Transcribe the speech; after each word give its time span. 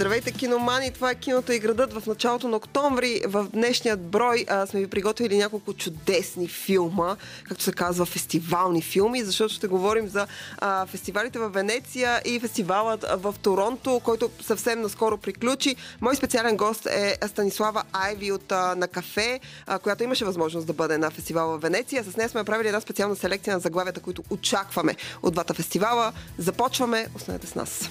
Здравейте, 0.00 0.32
киномани! 0.32 0.90
Това 0.90 1.10
е 1.10 1.14
киното 1.14 1.52
и 1.52 1.58
градът. 1.58 1.92
В 1.92 2.06
началото 2.06 2.48
на 2.48 2.56
октомври 2.56 3.22
в 3.26 3.48
днешният 3.52 4.00
брой 4.00 4.44
а, 4.48 4.66
сме 4.66 4.80
ви 4.80 4.86
приготвили 4.86 5.38
няколко 5.38 5.74
чудесни 5.74 6.48
филма, 6.48 7.16
както 7.44 7.64
се 7.64 7.72
казва, 7.72 8.06
фестивални 8.06 8.82
филми, 8.82 9.22
защото 9.22 9.54
ще 9.54 9.66
говорим 9.66 10.08
за 10.08 10.26
а, 10.58 10.86
фестивалите 10.86 11.38
в 11.38 11.48
Венеция 11.48 12.22
и 12.24 12.40
фестивалът 12.40 13.06
в 13.12 13.34
Торонто, 13.42 14.00
който 14.04 14.30
съвсем 14.40 14.80
наскоро 14.80 15.16
приключи. 15.18 15.76
Мой 16.00 16.16
специален 16.16 16.56
гост 16.56 16.86
е 16.86 17.18
Станислава 17.26 17.82
Айви 17.92 18.32
от 18.32 18.52
а, 18.52 18.74
На 18.76 18.88
кафе, 18.88 19.40
а, 19.66 19.78
която 19.78 20.04
имаше 20.04 20.24
възможност 20.24 20.66
да 20.66 20.72
бъде 20.72 20.98
на 20.98 21.10
фестивал 21.10 21.48
в 21.48 21.62
Венеция. 21.62 22.04
С 22.04 22.16
нея 22.16 22.28
сме 22.28 22.40
направили 22.40 22.68
една 22.68 22.80
специална 22.80 23.16
селекция 23.16 23.54
на 23.54 23.60
заглавията, 23.60 24.00
които 24.00 24.24
очакваме 24.30 24.96
от 25.22 25.32
двата 25.32 25.54
фестивала. 25.54 26.12
Започваме. 26.38 27.06
Останете 27.14 27.46
с 27.46 27.54
нас. 27.54 27.90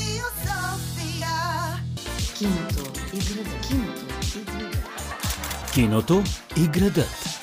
Радио 0.00 0.24
София. 0.44 1.28
Киното 2.38 2.92
и 3.12 3.18
града. 3.18 3.50
Киното 3.68 4.06
и 4.36 4.44
града. 4.44 4.82
Киното 5.72 6.22
и 6.56 6.68
градът. 6.68 7.39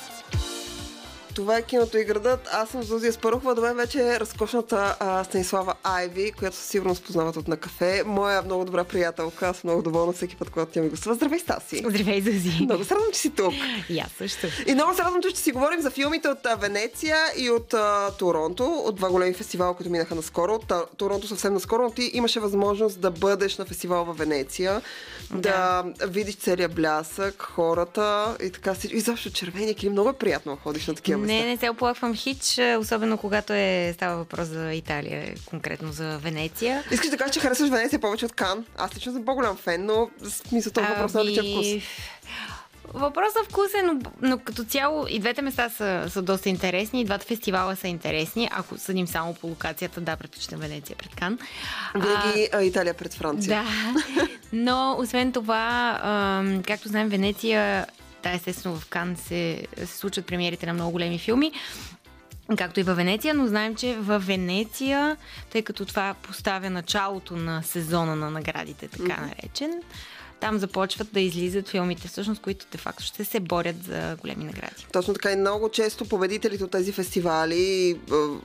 Това 1.37 1.57
е 1.57 1.61
киното 1.61 1.97
и 1.97 2.03
градът. 2.03 2.47
Аз 2.51 2.69
съм 2.69 2.83
Зузия 2.83 3.13
Спарухова. 3.13 3.55
До 3.55 3.61
мен 3.61 3.75
вече 3.75 3.99
е 3.99 4.19
разкошната 4.19 4.95
а, 4.99 5.23
Станислава 5.23 5.73
Айви, 5.83 6.31
която 6.31 6.55
със 6.55 6.65
сигурност 6.65 7.03
познават 7.03 7.37
от 7.37 7.47
на 7.47 7.57
кафе. 7.57 8.03
Моя 8.05 8.41
много 8.41 8.65
добра 8.65 8.83
приятелка. 8.83 9.47
Аз 9.47 9.57
съм 9.57 9.69
много 9.69 9.81
доволна 9.81 10.13
всеки 10.13 10.35
път, 10.35 10.49
когато 10.49 10.71
тя 10.71 10.81
ми 10.81 10.89
гоства. 10.89 11.13
Здравей, 11.13 11.39
Стаси! 11.39 11.83
Здравей, 11.87 12.21
Зузи. 12.21 12.63
Много 12.63 12.83
се 12.83 12.95
радвам, 12.95 13.09
че 13.13 13.19
си 13.19 13.29
тук. 13.29 13.53
И 13.89 13.99
аз 13.99 14.11
също. 14.17 14.47
И 14.67 14.73
много 14.73 14.95
се 14.95 15.03
радвам, 15.03 15.21
че 15.21 15.29
ще 15.29 15.39
си 15.39 15.51
говорим 15.51 15.81
за 15.81 15.89
филмите 15.89 16.27
от 16.27 16.47
Венеция 16.57 17.17
и 17.37 17.49
от 17.49 17.73
а, 17.73 18.11
Торонто, 18.11 18.65
от 18.65 18.95
два 18.95 19.09
големи 19.09 19.33
фестивала, 19.33 19.73
които 19.73 19.91
минаха 19.91 20.15
наскоро. 20.15 20.53
От 20.53 20.71
а, 20.71 20.85
Торонто 20.97 21.27
съвсем 21.27 21.53
наскоро, 21.53 21.83
но 21.83 21.91
ти 21.91 22.11
имаше 22.13 22.39
възможност 22.39 22.99
да 22.99 23.11
бъдеш 23.11 23.57
на 23.57 23.65
фестивал 23.65 24.05
в 24.05 24.13
Венеция, 24.13 24.81
да, 25.31 25.83
видиш 26.07 26.35
целият 26.35 26.73
блясък, 26.73 27.41
хората 27.41 28.37
и 28.43 28.49
така 28.49 28.75
си. 28.75 28.89
И 28.91 28.99
защо 28.99 29.29
червения 29.29 29.75
килим. 29.75 29.91
Много 29.91 30.09
е 30.09 30.13
приятно 30.13 30.55
да 30.55 30.61
ходиш 30.61 30.87
на 30.87 30.95
такива. 30.95 31.26
Не, 31.27 31.45
не 31.45 31.57
се 31.57 31.69
оплаквам 31.69 32.15
хич, 32.15 32.59
особено 32.79 33.17
когато 33.17 33.53
е 33.53 33.91
става 33.95 34.17
въпрос 34.17 34.47
за 34.47 34.73
Италия, 34.73 35.33
конкретно 35.45 35.91
за 35.91 36.17
Венеция. 36.17 36.83
Искаш 36.91 37.09
да 37.09 37.17
кажеш, 37.17 37.33
че 37.33 37.39
харесваш 37.39 37.69
Венеция 37.69 37.99
повече 37.99 38.25
от 38.25 38.33
Кан? 38.33 38.65
Аз 38.77 38.95
лично 38.95 39.13
съм 39.13 39.25
по-голям 39.25 39.57
фен, 39.57 39.85
но 39.85 40.09
смисъл 40.29 40.71
това 40.71 40.87
въпрос 40.87 41.13
на 41.13 41.25
личен 41.25 41.45
вкус. 41.51 41.67
Въпросът 42.93 43.45
вкус 43.45 43.73
е, 43.73 43.81
но, 43.81 43.99
но 44.21 44.39
като 44.39 44.63
цяло 44.63 45.05
и 45.09 45.19
двете 45.19 45.41
места 45.41 45.69
са, 45.69 46.05
са 46.09 46.21
доста 46.21 46.49
интересни, 46.49 47.01
и 47.01 47.05
двата 47.05 47.25
фестивала 47.25 47.75
са 47.75 47.87
интересни. 47.87 48.49
Ако 48.51 48.77
съдим 48.77 49.07
само 49.07 49.33
по 49.33 49.47
локацията, 49.47 50.01
да, 50.01 50.15
предпочитам 50.15 50.59
Венеция 50.59 50.95
пред 50.95 51.15
Кан. 51.15 51.39
Винаги 51.95 52.49
а, 52.53 52.63
Италия 52.63 52.93
пред 52.93 53.13
Франция. 53.13 53.63
Да, 53.63 54.27
но 54.53 54.95
освен 54.99 55.31
това, 55.31 55.99
ам, 56.03 56.63
както 56.67 56.87
знаем, 56.87 57.09
Венеция, 57.09 57.85
да, 58.27 58.35
естествено 58.35 58.75
в 58.75 58.87
Кан 58.89 59.15
се, 59.15 59.67
се 59.77 59.97
случват 59.97 60.25
премиерите 60.25 60.65
на 60.65 60.73
много 60.73 60.91
големи 60.91 61.19
филми, 61.19 61.51
както 62.57 62.79
и 62.79 62.83
във 62.83 62.97
Венеция, 62.97 63.33
но 63.33 63.47
знаем, 63.47 63.75
че 63.75 63.95
във 63.95 64.25
Венеция, 64.25 65.17
тъй 65.51 65.61
като 65.61 65.85
това 65.85 66.15
поставя 66.21 66.69
началото 66.69 67.35
на 67.35 67.63
сезона 67.63 68.15
на 68.15 68.31
наградите, 68.31 68.87
така 68.87 69.21
наречен, 69.21 69.81
там 70.39 70.57
започват 70.59 71.07
да 71.13 71.19
излизат 71.19 71.69
филмите, 71.69 72.07
всъщност, 72.07 72.41
които 72.41 72.65
де-факто 72.71 73.03
ще 73.03 73.25
се 73.25 73.39
борят 73.39 73.83
за 73.83 74.17
големи 74.21 74.43
награди. 74.43 74.85
Точно 74.93 75.13
така 75.13 75.31
и 75.31 75.35
много 75.35 75.69
често 75.69 76.05
победителите 76.05 76.63
от 76.63 76.71
тези 76.71 76.91
фестивали, 76.91 77.99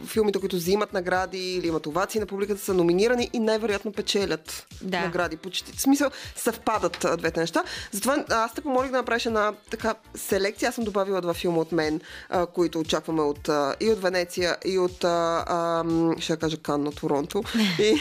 филмите, 0.06 0.40
които 0.40 0.56
взимат 0.56 0.92
награди 0.92 1.54
или 1.54 1.66
имат 1.66 1.86
овации 1.86 2.20
на 2.20 2.26
публиката, 2.26 2.60
са 2.60 2.74
номинирани 2.74 3.30
и 3.32 3.38
най-вероятно 3.38 3.92
печелят 3.92 4.66
Да. 4.82 5.00
награди. 5.00 5.36
Почти, 5.36 5.72
в 5.72 5.80
смисъл 5.80 6.10
съвпадат 6.36 7.06
двете 7.18 7.40
неща. 7.40 7.62
Затова 7.90 8.24
аз 8.30 8.54
те 8.54 8.60
помолих 8.60 8.90
да 8.90 8.96
направиш 8.96 9.26
една 9.26 9.52
така 9.70 9.94
селекция. 10.14 10.68
Аз 10.68 10.74
съм 10.74 10.84
добавила 10.84 11.20
два 11.20 11.34
филма 11.34 11.58
от 11.58 11.72
мен, 11.72 12.00
а, 12.28 12.46
които 12.46 12.78
очакваме 12.80 13.22
от, 13.22 13.48
а, 13.48 13.74
и 13.80 13.90
от 13.90 14.02
Венеция, 14.02 14.56
и 14.64 14.78
от, 14.78 15.04
а, 15.04 15.84
ще 16.18 16.36
кажа, 16.36 16.56
Кан 16.56 16.82
на 16.82 16.92
Торонто. 16.92 17.42
и, 17.78 18.00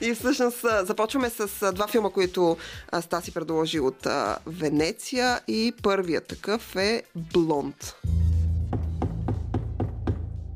и 0.00 0.14
всъщност 0.14 0.64
започваме 0.82 1.30
с 1.30 1.72
два 1.72 1.86
филма, 1.86 2.10
които 2.10 2.56
а, 2.92 3.02
Стаси 3.06 3.34
предложи 3.34 3.80
от 3.80 4.06
а, 4.06 4.38
Венеция 4.46 5.40
и 5.48 5.72
първият 5.82 6.26
такъв 6.26 6.76
е 6.76 7.02
Блонд. 7.14 7.94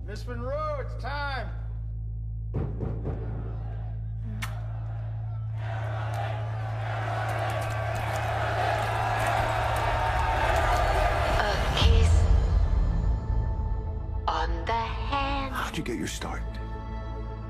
Miss 0.08 0.22
Monroe, 0.28 0.70
it's 0.82 0.96
time. 1.02 1.46
How'd 15.58 15.76
you 15.78 15.84
get 15.90 15.98
your 16.04 16.12
start? 16.20 16.42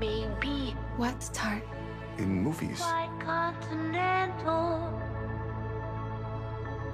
maybe 0.01 0.75
What 0.97 1.17
start? 1.21 1.63
In 2.17 2.29
movies. 2.45 2.81
quite 2.81 3.10
continental. 3.25 4.67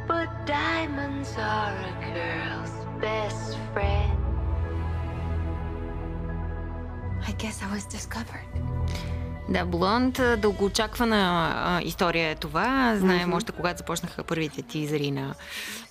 But 0.08 0.30
diamonds 0.46 1.32
are 1.38 1.78
a 1.92 1.96
girl's 2.14 2.76
best 3.02 3.58
friend. 3.74 4.18
I 7.30 7.32
guess 7.42 7.62
I 7.66 7.68
was 7.76 7.86
discovered. 7.98 8.48
Да, 9.50 9.66
Блонд, 9.66 10.20
дългоочаквана 10.38 11.52
а, 11.56 11.82
история 11.82 12.30
е 12.30 12.36
това. 12.36 12.96
Знаем 12.98 13.34
още 13.34 13.52
когато 13.52 13.78
започнаха 13.78 14.24
първите 14.24 14.62
тизери 14.62 15.12
на 15.12 15.36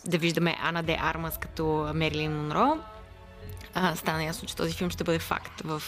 да 0.07 0.19
виждаме 0.19 0.57
Ана 0.63 0.83
де 0.83 0.99
Армас 1.01 1.39
като 1.39 1.91
Мерилин 1.95 2.37
Монро. 2.37 2.79
А, 3.75 3.97
стана 3.97 4.25
ясно, 4.25 4.49
че 4.49 4.57
този 4.57 4.73
филм 4.75 4.91
ще 4.91 5.05
бъде 5.05 5.19
факт 5.19 5.61
в 5.65 5.83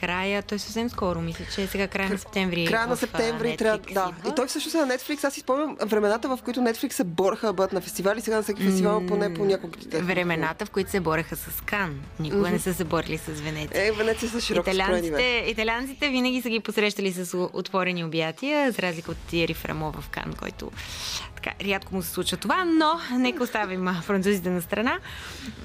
края. 0.00 0.42
Той 0.42 0.58
съвсем 0.58 0.90
скоро, 0.90 1.20
мисля, 1.20 1.44
че 1.54 1.62
е 1.62 1.66
сега 1.66 1.88
края 1.88 2.10
на 2.10 2.18
септември. 2.18 2.66
Края 2.66 2.86
на 2.86 2.96
септември 2.96 3.48
Netflix 3.48 3.58
трябва. 3.58 3.78
Да. 3.78 3.84
идва. 3.90 4.30
И 4.30 4.34
той 4.34 4.46
всъщност 4.46 4.74
е 4.74 4.78
на 4.78 4.86
Netflix. 4.86 5.24
Аз 5.24 5.34
си 5.34 5.40
спомням 5.40 5.76
времената, 5.86 6.28
в 6.28 6.38
които 6.44 6.60
Netflix 6.60 6.92
се 6.92 7.04
бореха 7.04 7.46
да 7.46 7.52
бъдат 7.52 7.72
на 7.72 7.80
фестивали. 7.80 8.20
Сега 8.20 8.36
на 8.36 8.42
всеки 8.42 8.62
фестивал 8.62 9.06
поне 9.06 9.34
по 9.34 9.44
няколко 9.44 9.78
тях. 9.78 10.04
Времената, 10.04 10.66
в 10.66 10.70
които 10.70 10.90
се 10.90 11.00
бореха 11.00 11.36
с 11.36 11.60
Кан. 11.66 12.00
Никога 12.20 12.50
не 12.50 12.58
са 12.58 12.74
се 12.74 12.84
борили 12.84 13.18
с 13.18 13.40
Венеция. 13.40 13.86
Е, 13.86 13.92
Венеция 13.92 14.28
са 14.28 14.40
широко. 14.40 14.70
Италианците, 14.70 15.44
италианците 15.46 16.08
винаги 16.08 16.42
са 16.42 16.50
ги 16.50 16.60
посрещали 16.60 17.12
с 17.12 17.36
отворени 17.52 18.04
обятия, 18.04 18.72
за 18.72 18.82
разлика 18.82 19.10
от 19.10 19.18
Тиери 19.18 19.54
Фрамо 19.54 19.92
в 19.92 20.08
Кан, 20.08 20.34
който 20.38 20.70
така, 21.34 21.50
рядко 21.64 21.94
му 21.94 22.02
се 22.02 22.10
случва 22.10 22.36
това, 22.36 22.64
но 22.64 23.18
нека 23.18 23.42
оставим 23.42 23.88
французите 24.02 24.50
на 24.50 24.62
страна. 24.62 24.98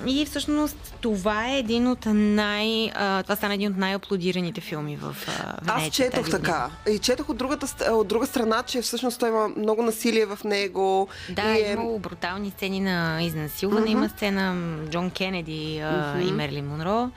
И 0.08 0.26
всъщност 0.26 0.96
това 1.02 1.50
е 1.50 1.60
един 1.60 1.88
от 1.88 2.06
най... 2.06 2.92
Това 3.24 3.36
стана 3.36 3.54
един 3.54 3.72
от 3.72 3.78
най-аплодираните 3.78 4.23
филми 4.62 4.98
в 4.98 5.16
Венеция. 5.62 5.88
Аз 5.88 5.90
четох 5.90 6.30
така. 6.30 6.70
И 6.90 7.00
четох 7.00 7.30
от, 7.30 7.38
другата, 7.38 7.92
от 7.94 8.08
друга 8.08 8.26
страна, 8.26 8.64
че 8.64 8.82
всъщност 8.82 9.20
той 9.20 9.30
има 9.30 9.48
много 9.48 9.84
насилие 9.84 10.26
в 10.26 10.40
него. 10.44 11.08
Да, 11.30 11.56
и 11.56 11.62
е 11.62 11.72
имало 11.72 12.00
брутални 12.00 12.52
сцени 12.52 12.80
на 12.80 13.24
изнасилване. 13.24 13.92
Има 13.92 14.10
сцена 14.10 14.76
Джон 14.90 15.10
Кенеди 15.12 15.80
а, 15.80 16.22
и 16.22 16.32
Мерлин 16.32 16.68
Монро. 16.68 17.10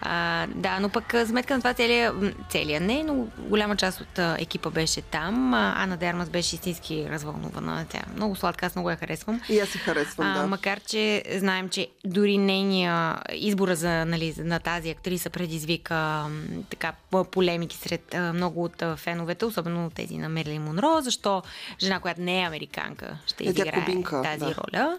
А, 0.00 0.18
да, 0.48 0.80
но 0.80 0.88
пък 0.88 1.14
а, 1.14 1.26
сметка 1.26 1.54
на 1.54 1.60
това 1.60 1.74
целия, 1.74 2.12
целия 2.48 2.80
не, 2.80 3.02
но 3.02 3.14
голяма 3.38 3.76
част 3.76 4.00
от 4.00 4.18
а, 4.18 4.36
екипа 4.38 4.70
беше 4.70 5.02
там. 5.02 5.54
А, 5.54 5.74
Ана 5.78 5.96
Дермас 5.96 6.28
беше 6.28 6.56
истински 6.56 7.06
развълнувана. 7.10 7.86
Тя 7.88 8.02
много 8.16 8.36
сладка, 8.36 8.66
аз 8.66 8.74
много 8.74 8.90
я 8.90 8.96
харесвам. 8.96 9.40
И 9.48 9.60
аз 9.60 9.68
си 9.68 9.78
харесвам, 9.78 10.26
А, 10.28 10.34
да. 10.34 10.46
макар, 10.46 10.80
че 10.80 11.08
знаем, 11.30 11.68
че 11.68 11.88
дори 12.04 12.38
нейния 12.38 12.98
избора 13.32 13.76
за, 13.76 14.04
нали, 14.04 14.34
на 14.38 14.60
тази 14.60 14.90
актриса 14.90 15.30
предизвика 15.30 16.24
така 16.70 16.92
по- 17.10 17.24
полемики 17.24 17.76
сред 17.78 18.14
а, 18.14 18.32
много 18.32 18.64
от 18.64 18.82
а, 18.82 18.96
феновете, 18.96 19.44
особено 19.44 19.90
тези 19.90 20.16
на 20.16 20.28
Мерлин 20.28 20.62
Монро, 20.62 21.00
защо 21.00 21.42
жена, 21.80 22.00
която 22.00 22.20
не 22.20 22.40
е 22.40 22.46
американка, 22.46 23.18
ще 23.26 23.44
Е, 23.44 23.46
изиграе 23.46 23.72
кубинка, 23.74 24.22
тази 24.22 24.38
да. 24.38 24.54
роля. 24.56 24.98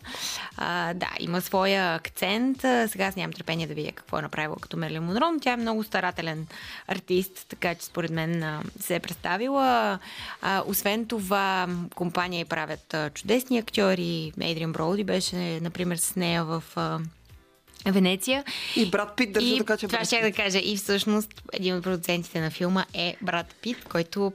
А, 0.58 0.94
да, 0.94 1.10
има 1.20 1.42
своя 1.42 1.96
акцент. 1.96 2.64
А, 2.64 2.88
Сега 2.88 3.06
аз 3.06 3.16
нямам 3.16 3.34
търпение 3.34 3.68
да 3.68 3.74
видя 3.74 3.92
какво 3.92 4.20
е 4.20 4.22
направила 4.22 4.56
като 4.56 4.78
Мерлин 4.78 4.89
Монро, 4.98 5.32
но 5.34 5.40
тя 5.40 5.54
е 5.54 5.58
много 5.58 5.84
старателен 5.84 6.48
артист, 6.88 7.46
така 7.50 7.76
че 7.76 7.86
според 7.86 8.12
мен 8.12 8.44
а, 8.44 8.62
се 8.80 8.96
е 8.96 9.00
представила. 9.00 10.00
А, 10.42 10.64
освен 10.68 11.06
това, 11.06 11.68
компания 11.96 12.42
и 12.42 12.46
правят 12.46 12.94
а, 12.94 13.10
чудесни 13.10 13.58
актьори. 13.58 14.32
Ейдриан 14.42 14.72
Броуди 14.72 15.04
беше, 15.04 15.60
например, 15.62 15.98
с 15.98 16.16
нея 16.16 16.46
в 16.46 16.64
а, 16.76 17.00
Венеция. 17.86 18.44
И 18.76 18.90
Брат 18.90 19.16
Пит 19.16 19.34
държа 19.34 19.48
и 19.48 19.58
така, 19.58 19.78
че 19.78 19.88
това 19.88 20.06
ще 20.06 20.22
да 20.22 20.32
кажа. 20.32 20.60
И 20.64 20.78
всъщност 20.78 21.42
един 21.54 21.76
от 21.76 21.84
продуцентите 21.84 22.42
на 22.42 22.52
филма 22.52 22.86
е 22.94 23.16
Брат 23.22 23.56
Пит, 23.62 23.78
който 23.84 24.34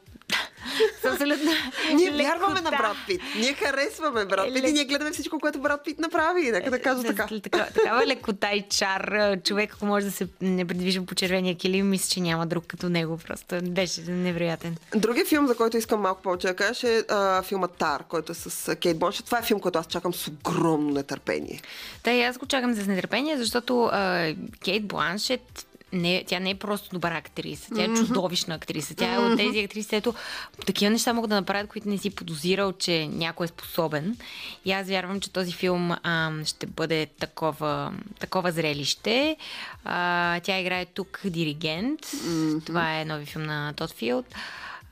С 1.03 1.05
абсолютно 1.05 1.53
Ние 1.95 2.11
вярваме 2.13 2.55
на 2.55 2.61
лекота. 2.63 2.77
Брат 2.79 2.97
Пит. 3.07 3.21
Ние 3.37 3.53
харесваме 3.55 4.25
Брат 4.25 4.55
Пит 4.55 4.65
и 4.65 4.73
ние 4.73 4.85
гледаме 4.85 5.11
всичко, 5.11 5.41
което 5.41 5.59
Брат 5.59 5.85
Пит 5.85 5.99
направи. 5.99 6.51
Нека 6.51 6.71
да 6.71 6.83
кажа 6.83 7.03
така. 7.03 7.27
така- 7.43 7.67
Такава 7.67 8.07
лекота 8.07 8.51
и 8.51 8.65
чар. 8.71 9.13
Човек, 9.39 9.73
ако 9.73 9.87
може 9.87 10.07
да 10.07 10.13
се 10.13 10.29
не 10.41 10.65
придвижва 10.65 11.07
по 11.07 11.15
червения 11.15 11.55
килим, 11.55 11.89
мисля, 11.89 12.09
че 12.09 12.21
няма 12.21 12.47
друг 12.47 12.65
като 12.67 12.89
него. 12.89 13.19
Просто 13.19 13.59
беше 13.63 14.01
невероятен. 14.03 14.77
Другия 14.97 15.27
филм, 15.27 15.47
за 15.47 15.57
който 15.57 15.77
искам 15.77 16.01
малко 16.01 16.23
повече 16.23 16.47
да 16.47 16.57
кажа, 16.57 16.89
е 16.89 17.03
а, 17.11 17.43
филма 17.43 17.69
Тар, 17.69 18.05
който 18.05 18.33
е 18.33 18.37
с 18.37 18.77
Кейт 18.77 18.99
Боншет. 18.99 19.27
Това 19.27 19.39
е 19.39 19.43
филм, 19.43 19.61
който 19.61 19.79
аз 19.79 19.87
чакам 19.87 20.15
с 20.15 20.29
огромно 20.29 20.91
нетърпение. 20.91 21.61
Та 22.03 22.13
и 22.13 22.23
аз 22.23 22.39
го 22.39 22.47
чакам 22.47 22.75
с 22.75 22.87
нетърпение, 22.87 23.37
защото 23.37 23.85
а, 23.85 24.35
Кейт 24.65 24.87
Бланшет 24.87 25.67
не, 25.95 26.25
тя 26.27 26.41
не 26.41 26.51
е 26.51 26.55
просто 26.55 26.89
добра 26.93 27.17
актриса, 27.17 27.75
тя 27.75 27.85
е 27.85 27.95
чудовищна 27.95 28.55
актриса. 28.55 28.95
Тя 28.95 29.15
е 29.15 29.19
от 29.19 29.37
тези 29.37 29.59
актриси, 29.59 29.97
ето 29.97 30.15
такива 30.67 30.91
неща 30.91 31.13
могат 31.13 31.29
да 31.29 31.35
направят, 31.35 31.71
които 31.71 31.89
не 31.89 31.99
си 31.99 32.11
подозирал, 32.11 32.73
че 32.73 33.09
някой 33.09 33.45
е 33.45 33.49
способен. 33.49 34.17
И 34.65 34.73
аз 34.73 34.89
вярвам, 34.89 35.21
че 35.21 35.33
този 35.33 35.53
филм 35.53 35.93
а, 36.03 36.33
ще 36.45 36.67
бъде 36.67 37.07
такова, 37.07 37.93
такова 38.21 38.53
зрелище. 38.53 39.37
А, 39.85 40.41
тя 40.41 40.59
играе 40.59 40.87
тук 40.87 41.21
диригент. 41.25 42.01
Това 42.67 43.01
е 43.01 43.05
нови 43.05 43.27
филм 43.27 43.45
на 43.45 43.73
Тод 43.73 43.91
Филд. 43.91 44.27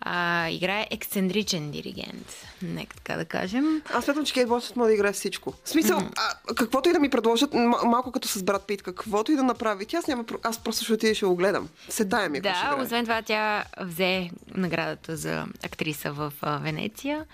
А, 0.04 0.48
играе 0.48 0.86
ексцентричен 0.90 1.70
диригент, 1.70 2.34
нека 2.62 2.96
така 2.96 3.16
да 3.16 3.24
кажем. 3.24 3.82
Аз 3.92 4.04
смятам, 4.04 4.24
че 4.24 4.32
Кейт 4.34 4.48
Боншет 4.48 4.76
може 4.76 4.88
да 4.88 4.94
играе 4.94 5.12
всичко. 5.12 5.54
В 5.64 5.68
смисъл, 5.68 5.98
а, 5.98 6.54
каквото 6.54 6.88
и 6.88 6.92
да 6.92 6.98
ми 6.98 7.08
предложат, 7.08 7.54
м- 7.54 7.76
малко 7.84 8.12
като 8.12 8.28
с 8.28 8.42
Брат 8.42 8.66
Пит, 8.66 8.82
каквото 8.82 9.32
и 9.32 9.36
да 9.36 9.42
направи, 9.42 9.86
тя 9.86 9.98
аз, 9.98 10.06
няма, 10.06 10.24
аз 10.42 10.58
просто 10.58 10.84
ще 10.84 10.92
отида 10.92 11.10
и 11.12 11.14
ще 11.14 11.26
го 11.26 11.36
гледам. 11.36 11.68
Седая 11.88 12.28
ми, 12.28 12.40
Да, 12.40 12.76
освен 12.82 13.04
това 13.04 13.22
тя 13.22 13.64
взе 13.80 14.30
наградата 14.54 15.16
за 15.16 15.46
актриса 15.64 16.12
в 16.12 16.32
а, 16.40 16.58
Венеция. 16.58 17.24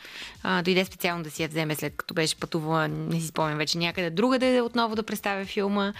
А, 0.42 0.62
дойде 0.62 0.84
специално 0.84 1.24
да 1.24 1.30
си 1.30 1.42
я 1.42 1.48
вземе 1.48 1.74
след 1.74 1.96
като 1.96 2.14
беше 2.14 2.36
пътувала, 2.36 2.88
не 2.88 3.20
си 3.20 3.26
спомням 3.26 3.58
вече 3.58 3.78
някъде 3.78 4.10
другаде 4.10 4.60
отново 4.60 4.94
да 4.94 5.02
представя 5.02 5.44
филма. 5.44 5.92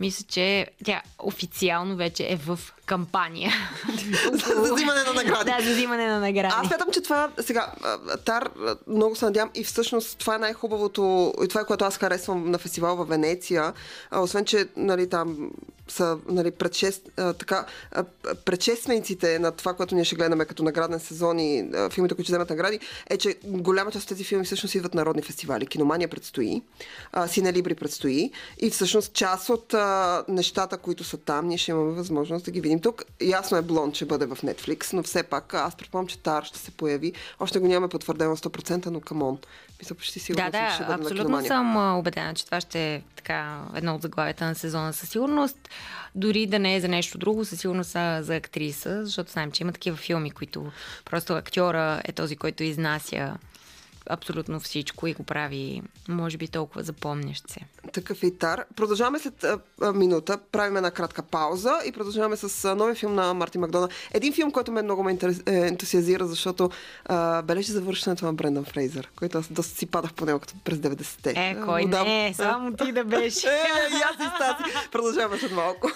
Мисля, 0.00 0.24
че 0.28 0.66
тя 0.84 1.02
официално 1.18 1.96
вече 1.96 2.26
е 2.28 2.36
в 2.36 2.60
кампания. 2.86 3.52
за 4.32 4.74
взимане 4.74 5.02
на 5.02 5.12
награди. 5.14 5.50
да, 5.50 5.64
за 5.64 5.72
взимане 5.72 6.06
на 6.06 6.20
награди. 6.20 6.54
Аз 6.56 6.66
смятам, 6.66 6.88
че 6.92 7.00
това 7.00 7.30
сега, 7.38 7.72
Тар, 8.24 8.50
много 8.86 9.16
се 9.16 9.24
надявам 9.24 9.50
и 9.54 9.64
всъщност 9.64 10.18
това 10.18 10.34
е 10.34 10.38
най-хубавото 10.38 11.34
и 11.44 11.48
това 11.48 11.60
е 11.60 11.64
което 11.64 11.84
аз 11.84 11.98
харесвам 11.98 12.50
на 12.50 12.58
фестивал 12.58 12.96
в 12.96 13.04
Венеция. 13.04 13.72
Освен, 14.12 14.44
че 14.44 14.66
нали, 14.76 15.08
там 15.08 15.50
са 15.88 16.18
нали, 16.28 16.50
предшест, 16.50 17.02
а, 17.16 17.32
така, 17.32 17.66
а, 17.92 18.04
предшествениците 18.44 19.38
на 19.38 19.52
това, 19.52 19.74
което 19.74 19.94
ние 19.94 20.04
ще 20.04 20.16
гледаме 20.16 20.44
като 20.44 20.62
награден 20.62 21.00
сезон 21.00 21.38
и 21.38 21.70
а, 21.74 21.90
филмите, 21.90 22.14
които 22.14 22.26
ще 22.26 22.32
вземат 22.32 22.50
награди, 22.50 22.80
е, 23.10 23.16
че 23.16 23.34
голяма 23.44 23.90
част 23.90 24.02
от 24.02 24.08
тези 24.08 24.24
филми 24.24 24.44
всъщност 24.44 24.74
идват 24.74 24.94
на 24.94 25.00
народни 25.00 25.22
фестивали. 25.22 25.66
Киномания 25.66 26.08
предстои, 26.08 26.62
а, 27.12 27.28
Сине 27.28 27.52
Либри 27.52 27.74
предстои 27.74 28.30
и 28.58 28.70
всъщност 28.70 29.12
част 29.12 29.48
от 29.48 29.74
а, 29.74 30.24
нещата, 30.28 30.78
които 30.78 31.04
са 31.04 31.16
там, 31.16 31.46
ние 31.46 31.58
ще 31.58 31.70
имаме 31.70 31.92
възможност 31.92 32.44
да 32.44 32.50
ги 32.50 32.60
видим 32.60 32.75
тук. 32.80 33.04
Ясно 33.20 33.56
е 33.56 33.62
Блонд 33.62 33.94
ще 33.94 34.04
бъде 34.04 34.26
в 34.26 34.36
Netflix, 34.36 34.92
но 34.92 35.02
все 35.02 35.22
пак 35.22 35.54
аз 35.54 35.76
предполагам, 35.76 36.08
че 36.08 36.18
Тар 36.18 36.44
ще 36.44 36.58
се 36.58 36.70
появи. 36.70 37.12
Още 37.40 37.58
го 37.58 37.66
нямаме 37.66 37.88
потвърдено 37.88 38.36
100%, 38.36 38.86
но 38.86 39.00
камон. 39.00 39.38
Мисля, 39.78 39.94
почти 39.94 40.20
сигурно, 40.20 40.50
Да, 40.50 40.68
че 40.68 40.74
ще 40.74 40.82
да, 40.82 40.86
бъде 40.86 40.98
на 40.98 41.04
абсолютно 41.04 41.24
киномания. 41.24 41.48
съм 41.48 41.98
убедена, 41.98 42.34
че 42.34 42.44
това 42.44 42.60
ще 42.60 42.94
е 42.94 43.02
така 43.16 43.60
едно 43.74 43.94
от 43.94 44.02
заглавията 44.02 44.44
на 44.44 44.54
сезона 44.54 44.92
със 44.92 45.08
сигурност. 45.08 45.58
Дори 46.14 46.46
да 46.46 46.58
не 46.58 46.76
е 46.76 46.80
за 46.80 46.88
нещо 46.88 47.18
друго, 47.18 47.44
със 47.44 47.60
сигурност 47.60 47.90
са 47.90 48.18
за 48.22 48.36
актриса, 48.36 49.04
защото 49.04 49.32
знаем, 49.32 49.52
че 49.52 49.62
има 49.62 49.72
такива 49.72 49.96
филми, 49.96 50.30
които 50.30 50.72
просто 51.04 51.32
актьора 51.32 52.02
е 52.04 52.12
този, 52.12 52.36
който 52.36 52.62
изнася 52.62 53.36
абсолютно 54.10 54.60
всичко 54.60 55.06
и 55.06 55.14
го 55.14 55.22
прави, 55.22 55.82
може 56.08 56.36
би, 56.36 56.48
толкова 56.48 56.82
запомнящ 56.82 57.50
се. 57.50 57.60
Такъв 57.92 58.22
е 58.22 58.26
и 58.26 58.38
Тар. 58.38 58.64
Продължаваме 58.76 59.18
след 59.18 59.44
а, 59.44 59.58
а, 59.82 59.92
минута, 59.92 60.38
правим 60.52 60.76
една 60.76 60.90
кратка 60.90 61.22
пауза 61.22 61.72
и 61.86 61.92
продължаваме 61.92 62.36
с 62.36 62.64
а, 62.64 62.74
новия 62.74 62.94
филм 62.94 63.14
на 63.14 63.34
Марти 63.34 63.58
Макдона. 63.58 63.88
Един 64.12 64.32
филм, 64.32 64.50
който 64.52 64.72
мен 64.72 64.84
много 64.84 65.02
ме 65.02 65.10
интерес, 65.10 65.42
е, 65.46 65.54
ентусиазира, 65.54 66.26
защото 66.26 66.70
а, 67.04 67.42
бележи 67.42 67.72
завършването 67.72 68.24
на 68.26 68.32
Брендан 68.32 68.64
Фрейзър, 68.64 69.10
който 69.16 69.38
аз 69.38 69.52
доста 69.52 69.78
си 69.78 69.86
падах 69.86 70.14
по 70.14 70.26
него 70.26 70.38
като 70.40 70.54
през 70.64 70.78
90-те. 70.78 71.30
Е, 71.36 71.56
кой 71.64 71.82
Му 71.82 71.88
дам- 71.88 72.06
не, 72.06 72.34
само 72.34 72.72
ти 72.72 72.92
да 72.92 73.04
беше. 73.16 73.48
Е, 73.48 73.52
и 73.90 74.00
аз 74.02 74.16
и 74.16 74.30
Стаси. 74.36 74.88
Продължаваме 74.92 75.38
след 75.38 75.52
малко. 75.52 75.90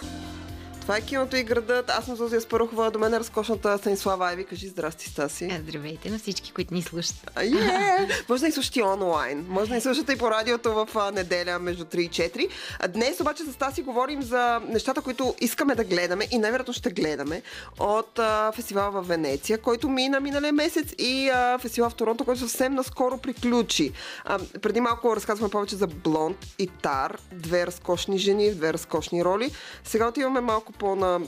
Това 0.91 0.99
е 0.99 1.01
киното 1.01 1.37
и 1.37 1.43
градът. 1.43 1.91
Аз 1.91 2.05
съм 2.05 2.17
Зозия 2.17 2.41
Спарухова. 2.41 2.91
До 2.91 2.99
мен 2.99 3.15
е 3.15 3.21
разкошната 3.21 3.79
Станислава 3.79 4.29
Айви. 4.29 4.45
Кажи 4.45 4.69
здрасти, 4.69 5.09
Стаси. 5.09 5.45
Е, 5.45 5.63
Здравейте 5.63 6.11
на 6.11 6.19
всички, 6.19 6.53
които 6.53 6.75
ни 6.75 6.83
слушат. 6.83 7.31
А, 7.35 7.45
Е, 7.45 8.09
може 8.29 8.41
да 8.41 8.47
ни 8.47 8.53
слушате 8.53 8.83
онлайн. 8.83 9.47
Може 9.49 9.69
да 9.69 9.75
ни 9.75 9.81
слушате 9.81 10.13
и 10.13 10.17
по 10.17 10.31
радиото 10.31 10.75
в 10.75 10.89
а, 10.95 11.11
неделя 11.11 11.59
между 11.59 11.85
3 11.85 11.99
и 11.99 12.11
4. 12.11 12.49
А, 12.79 12.89
Днес 12.89 13.21
обаче 13.21 13.43
с 13.43 13.57
Таси 13.57 13.83
говорим 13.83 14.23
за 14.23 14.61
нещата, 14.69 15.03
които 15.03 15.35
искаме 15.41 15.75
да 15.75 15.85
гледаме 15.85 16.27
и 16.31 16.39
най-вероятно 16.39 16.75
ще 16.75 16.91
гледаме 16.91 17.43
от 17.79 18.19
а, 18.19 18.53
фестивала 18.53 18.91
в 18.91 19.03
Венеция, 19.09 19.59
който 19.59 19.89
мина 19.89 20.21
миналия 20.21 20.53
месец 20.53 20.95
и 20.99 21.29
а, 21.29 21.59
фестивал 21.59 21.91
в 21.91 21.95
Торонто, 21.95 22.25
който 22.25 22.41
съвсем 22.41 22.75
наскоро 22.75 23.19
приключи. 23.19 23.93
А, 24.25 24.39
преди 24.63 24.81
малко 24.81 25.17
разказваме 25.17 25.51
повече 25.51 25.77
за 25.77 25.87
Блонд 25.87 26.37
и 26.59 26.67
Тар, 26.67 27.19
две 27.33 27.67
разкошни 27.67 28.19
жени 28.19 28.51
в 28.51 28.57
две 28.57 28.73
разкошни 28.73 29.25
роли. 29.25 29.51
Сега 29.85 30.09
отиваме 30.09 30.41
малко 30.41 30.73
по 30.80 30.96
на 30.96 31.22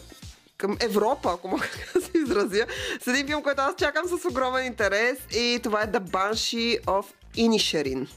към 0.57 0.77
Европа, 0.81 1.31
ако 1.33 1.47
мога 1.47 1.65
да 1.93 2.01
се 2.01 2.11
изразя, 2.15 2.65
с 3.01 3.07
един 3.07 3.27
филм, 3.27 3.43
който 3.43 3.61
аз 3.61 3.75
чакам 3.75 4.07
с 4.07 4.25
огромен 4.25 4.65
интерес 4.65 5.17
и 5.35 5.59
това 5.63 5.81
е 5.81 5.91
The 5.91 5.99
Banshee 5.99 6.83
of 6.83 7.05
Inisherin. 7.35 8.07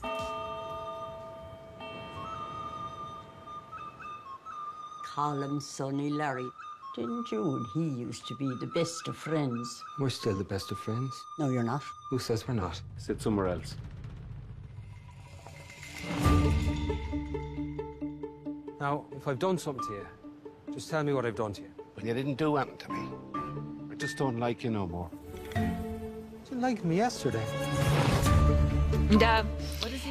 Colin, 5.14 5.60
Sonny, 5.60 6.10
Larry. 6.20 6.50
Didn't 6.96 7.30
you 7.30 7.42
and 7.56 7.66
he 7.74 7.84
used 8.08 8.24
to 8.30 8.34
be 8.42 8.48
the 8.64 8.70
best 8.78 9.02
of 9.10 9.16
friends? 9.16 9.66
We're 10.00 10.16
still 10.20 10.36
the 10.44 10.50
best 10.54 10.72
of 10.72 10.78
friends. 10.86 11.12
No, 11.38 11.50
you're 11.54 11.70
not. 11.74 11.82
Who 12.10 12.18
says 12.18 12.48
we're 12.48 12.60
not? 12.66 12.80
Sit 12.96 13.20
somewhere 13.20 13.48
else. 13.54 13.70
Now, 18.80 19.04
if 19.18 19.28
I've 19.28 19.38
done 19.38 19.58
something 19.58 19.84
to 19.88 19.92
you, 19.98 20.06
just 20.75 20.89
tell 20.89 21.03
me 21.03 21.13
what 21.13 21.25
I've 21.25 21.35
done 21.35 21.53
to 21.53 21.61
you. 21.61 21.69
Well, 21.95 22.05
you 22.05 22.13
didn't 22.13 22.35
do 22.35 22.57
anything 22.57 22.77
to 22.79 22.91
me. 22.91 23.07
I 23.89 23.95
just 23.95 24.17
don't 24.17 24.37
like 24.39 24.61
you 24.63 24.69
no 24.71 24.85
more. 24.85 25.09
You 25.55 26.57
liked 26.59 26.83
me 26.83 26.97
yesterday. 26.97 27.45
Да. 29.17 29.45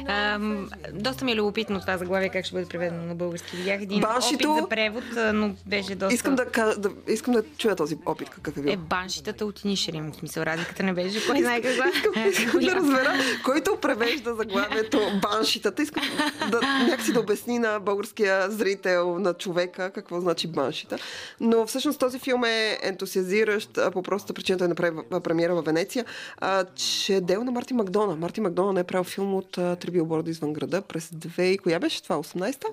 Ам, 0.07 0.69
доста 0.93 1.25
ми 1.25 1.31
е 1.31 1.35
любопитно 1.35 1.79
това 1.81 1.97
заглавие, 1.97 2.29
как 2.29 2.45
ще 2.45 2.53
бъде 2.53 2.65
преведено 2.67 3.03
на 3.03 3.15
български. 3.15 3.55
Видях 3.55 3.81
един 3.81 4.01
Баншито- 4.01 4.45
опит 4.47 4.63
за 4.63 4.69
превод, 4.69 5.03
а, 5.17 5.33
но 5.33 5.55
беше 5.65 5.95
доста... 5.95 6.13
Искам 6.13 6.35
да, 6.35 6.45
да, 6.77 6.89
искам 7.07 7.33
да 7.33 7.43
чуя 7.57 7.75
този 7.75 7.97
опит, 8.05 8.29
какъв 8.29 8.57
е 8.57 8.61
бил. 8.61 8.71
Е, 8.71 8.77
баншитата 8.77 9.45
от 9.45 9.63
Инишерим. 9.63 10.11
В 10.11 10.15
смисъл, 10.15 10.43
разликата 10.43 10.83
не 10.83 10.93
беше. 10.93 11.27
Кой 11.27 11.39
знае 11.39 11.61
каква. 11.61 11.85
Искам 12.29 12.61
да 12.61 12.75
разбера, 12.75 13.13
който 13.45 13.77
превежда 13.77 14.35
заглавието 14.35 14.99
баншитата. 15.23 15.83
Искам 15.83 16.03
да 16.51 16.59
някакси 16.61 17.13
да 17.13 17.19
обясни 17.19 17.59
на 17.59 17.79
българския 17.79 18.51
зрител, 18.51 19.19
на 19.19 19.33
човека, 19.33 19.91
какво 19.91 20.19
значи 20.19 20.47
баншита. 20.47 20.97
Но 21.39 21.65
всъщност 21.65 21.99
този 21.99 22.19
филм 22.19 22.43
е 22.43 22.77
ентусиазиращ 22.81 23.77
а, 23.77 23.91
по 23.91 24.03
простата 24.03 24.33
причина, 24.33 24.57
той 24.57 24.67
направи 24.67 24.97
в- 25.11 25.21
премиера 25.21 25.55
в 25.55 25.61
Венеция, 25.61 26.05
а, 26.39 26.65
че 26.65 27.15
е 27.15 27.21
дел 27.21 27.43
на 27.43 27.51
Марти 27.51 27.73
Макдона. 27.73 28.15
Марти 28.15 28.41
Макдона 28.41 28.73
не 28.73 28.79
е 28.79 28.85
правил 28.85 29.03
филм 29.05 29.35
от 29.35 29.57
а, 29.57 29.75
билборда 29.95 30.31
извън 30.31 30.53
града 30.53 30.81
през 30.81 31.09
две 31.13 31.47
и 31.47 31.57
коя 31.57 31.79
беше 31.79 32.03
това? 32.03 32.15
18-та? 32.15 32.67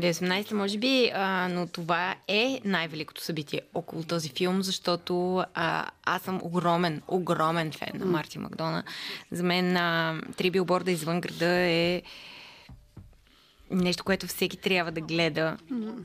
2018 0.00 0.52
може 0.52 0.78
би, 0.78 1.10
а, 1.14 1.48
но 1.48 1.66
това 1.66 2.14
е 2.28 2.60
най-великото 2.64 3.24
събитие 3.24 3.60
около 3.74 4.02
този 4.02 4.28
филм, 4.28 4.62
защото 4.62 5.44
а, 5.54 5.86
аз 6.04 6.22
съм 6.22 6.40
огромен, 6.42 7.02
огромен 7.08 7.72
фен 7.72 7.92
на 7.94 8.06
Марти 8.06 8.38
Макдона. 8.38 8.82
За 9.30 9.42
мен 9.42 9.76
а, 9.76 10.20
Три 10.36 10.50
билборда 10.50 10.90
извън 10.90 11.20
града 11.20 11.46
е 11.46 12.02
нещо, 13.70 14.04
което 14.04 14.26
всеки 14.26 14.56
трябва 14.56 14.92
да 14.92 15.00
гледа. 15.00 15.56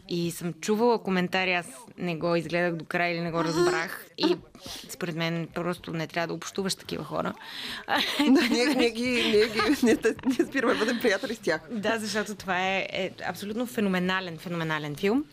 И 0.09 0.31
съм 0.31 0.53
чувала 0.53 1.03
коментари, 1.03 1.53
аз 1.53 1.67
не 1.97 2.15
го 2.15 2.35
изгледах 2.35 2.75
до 2.75 2.85
края 2.85 3.11
или 3.13 3.21
не 3.21 3.31
го 3.31 3.43
разбрах. 3.43 4.05
И 4.17 4.37
според 4.89 5.15
мен 5.15 5.47
просто 5.53 5.93
не 5.93 6.07
трябва 6.07 6.27
да 6.27 6.33
общуваш 6.33 6.75
такива 6.75 7.03
хора. 7.03 7.33
Да, 8.19 8.47
ние, 8.49 8.65
ние, 8.65 8.89
ги, 8.89 9.03
ние, 9.03 9.47
ги, 9.47 9.59
ние, 9.83 9.97
ние 10.25 10.47
спираме 10.47 10.73
да 10.73 10.79
бъдем 10.79 10.99
приятели 11.01 11.35
с 11.35 11.39
тях. 11.39 11.61
Да, 11.71 11.99
защото 11.99 12.35
това 12.35 12.67
е, 12.67 12.87
е 12.91 13.11
абсолютно 13.25 13.65
феноменален, 13.65 14.37
феноменален 14.37 14.95
филм. 14.95 15.25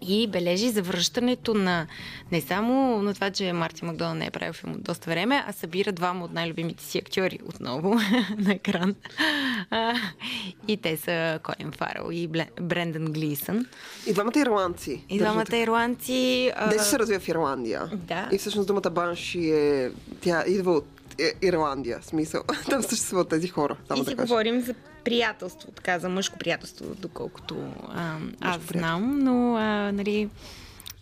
И 0.00 0.26
бележи 0.26 0.70
завръщането 0.70 1.54
на 1.54 1.86
не 2.32 2.40
само 2.40 3.02
на 3.02 3.14
това, 3.14 3.30
че 3.30 3.52
Марти 3.52 3.84
Макдона 3.84 4.14
не 4.14 4.26
е 4.26 4.30
правил 4.30 4.52
филм 4.52 4.72
от 4.72 4.82
доста 4.82 5.10
време, 5.10 5.44
а 5.46 5.52
събира 5.52 5.92
двама 5.92 6.24
от 6.24 6.32
най-любимите 6.32 6.84
си 6.84 6.98
актьори 6.98 7.38
отново 7.48 7.94
на 8.38 8.52
екран. 8.52 8.94
А, 9.70 9.94
и 10.68 10.76
те 10.76 10.96
са 10.96 11.40
Колин 11.42 11.72
Фарел 11.72 12.08
и 12.12 12.28
Брендан 12.60 13.04
Глисън. 13.04 13.66
И 14.06 14.12
двамата 14.12 14.32
ирландци. 14.36 15.04
И 15.08 15.18
двамата 15.18 15.56
ирландци. 15.56 16.52
Днес 16.68 16.90
се 16.90 16.98
развива 16.98 17.20
в 17.20 17.28
Ирландия. 17.28 17.90
Да. 17.92 18.28
И 18.32 18.38
всъщност 18.38 18.66
думата 18.66 18.90
банши 18.90 19.50
е... 19.50 19.90
Тя 20.20 20.44
идва 20.46 20.72
от 20.72 20.95
Ирландия. 21.42 21.98
Смисъл, 22.02 22.42
там 22.70 22.82
съществуват 22.82 23.28
тези 23.28 23.48
хора. 23.48 23.76
Само 23.88 24.02
и 24.02 24.04
да 24.04 24.10
си 24.10 24.16
кажа. 24.16 24.28
говорим 24.28 24.60
за 24.60 24.74
приятелство, 25.04 25.68
така, 25.70 25.98
за 25.98 26.08
мъжко 26.08 26.38
приятелство, 26.38 26.84
доколкото 26.94 27.56
а, 27.88 28.16
аз 28.40 28.62
знам, 28.62 29.18
но 29.18 29.56
а, 29.56 29.92
нали, 29.92 30.28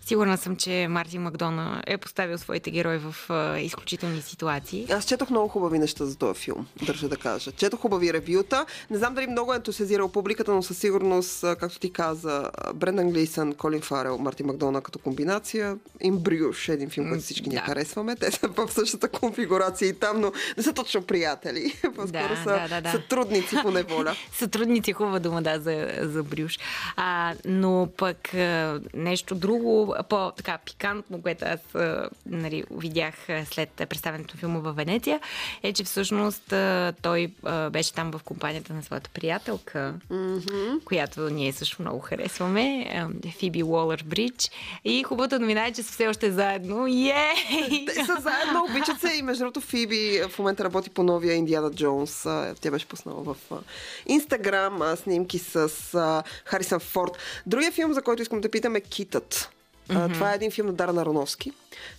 сигурна 0.06 0.38
съм, 0.38 0.56
че 0.56 0.86
Мартин 0.90 1.22
Макдона 1.22 1.82
е 1.86 1.98
поставил 1.98 2.38
своите 2.38 2.70
герои 2.70 2.98
в 2.98 3.14
а, 3.28 3.58
изключителни 3.58 4.22
ситуации. 4.22 4.86
Аз 4.90 5.04
четох 5.04 5.30
много 5.30 5.48
хубави 5.48 5.78
неща 5.78 6.06
за 6.06 6.16
този 6.18 6.40
филм, 6.40 6.66
държа 6.86 7.08
да 7.08 7.16
кажа. 7.16 7.52
Четох 7.52 7.80
хубави 7.80 8.12
ревюта. 8.12 8.66
Не 8.90 8.98
знам 8.98 9.14
дали 9.14 9.26
много 9.26 9.52
е 9.52 9.56
ентусиазирал 9.56 10.08
публиката, 10.08 10.54
но 10.54 10.62
със 10.62 10.78
сигурност, 10.78 11.40
както 11.40 11.78
ти 11.78 11.92
каза, 11.92 12.50
Брендан 12.74 13.10
Глисън, 13.10 13.52
Колин 13.52 13.80
Фарел, 13.80 14.18
Марти 14.18 14.42
Макдона 14.42 14.80
като 14.80 14.98
комбинация, 14.98 15.76
им 16.00 16.18
Брюш, 16.18 16.68
един 16.68 16.90
филм, 16.90 17.08
който 17.08 17.24
всички 17.24 17.50
да. 17.50 17.58
харесваме. 17.58 18.16
Те 18.16 18.30
са 18.30 18.48
в 18.48 18.68
същата 18.72 19.08
конфигурация 19.08 19.88
и 19.88 19.92
там, 19.92 20.20
но 20.20 20.32
не 20.56 20.62
са 20.62 20.72
точно 20.72 21.02
приятели. 21.02 21.74
По-скоро 21.82 22.06
Да, 22.06 22.36
са 22.36 22.44
да, 22.44 22.68
да, 22.68 22.80
да. 22.80 22.90
сътрудници 22.90 23.56
по 23.62 23.70
неволя. 23.70 24.16
Сътрудници, 24.32 24.92
хубава 24.92 25.18
дума, 25.18 25.42
да, 25.42 25.60
за, 25.60 25.88
за 26.02 26.22
брюш. 26.22 26.58
А, 26.96 27.34
но 27.44 27.88
пък 27.96 28.34
а, 28.34 28.80
нещо 28.94 29.34
друго, 29.34 29.93
по-така 30.08 30.58
пикантно, 30.58 31.22
което 31.22 31.44
аз 31.44 31.60
нали, 32.26 32.64
видях 32.70 33.14
след 33.50 33.68
представянето 33.68 34.34
на 34.36 34.40
филма 34.40 34.58
във 34.58 34.76
Венеция, 34.76 35.20
е, 35.62 35.72
че 35.72 35.84
всъщност 35.84 36.54
той 37.02 37.32
беше 37.70 37.92
там 37.92 38.10
в 38.10 38.22
компанията 38.24 38.74
на 38.74 38.82
своята 38.82 39.10
приятелка, 39.10 39.94
mm-hmm. 40.10 40.84
която 40.84 41.30
ние 41.30 41.52
също 41.52 41.82
много 41.82 42.00
харесваме, 42.00 42.90
Фиби 43.38 43.62
Уолър 43.62 44.02
Бридж. 44.06 44.50
И 44.84 45.02
хубавата 45.02 45.40
новина 45.40 45.66
е, 45.66 45.72
че 45.72 45.82
са 45.82 45.92
все 45.92 46.08
още 46.08 46.32
заедно. 46.32 46.86
Ей! 46.86 47.86
Те 47.86 47.94
са 47.94 48.16
заедно, 48.20 48.66
обичат 48.70 49.00
се 49.00 49.16
и 49.16 49.22
между 49.22 49.44
другото 49.44 49.60
Фиби 49.60 50.20
в 50.28 50.38
момента 50.38 50.64
работи 50.64 50.90
по 50.90 51.02
новия 51.02 51.34
Индиана 51.34 51.70
Джонс. 51.70 52.22
Тя 52.60 52.70
беше 52.70 52.88
пуснала 52.88 53.22
в 53.22 53.36
Инстаграм 54.06 54.96
снимки 54.96 55.38
с 55.38 55.68
Харисън 56.44 56.80
Форд. 56.80 57.18
Другия 57.46 57.72
филм, 57.72 57.92
за 57.92 58.02
който 58.02 58.22
искам 58.22 58.40
да 58.40 58.50
питам 58.50 58.76
е 58.76 58.80
Китът. 58.80 59.50
Mm-hmm. 59.88 60.12
Това 60.12 60.32
е 60.32 60.34
един 60.34 60.50
филм 60.50 60.66
на 60.66 60.72
Даран 60.72 60.98
Ароновски, 60.98 61.52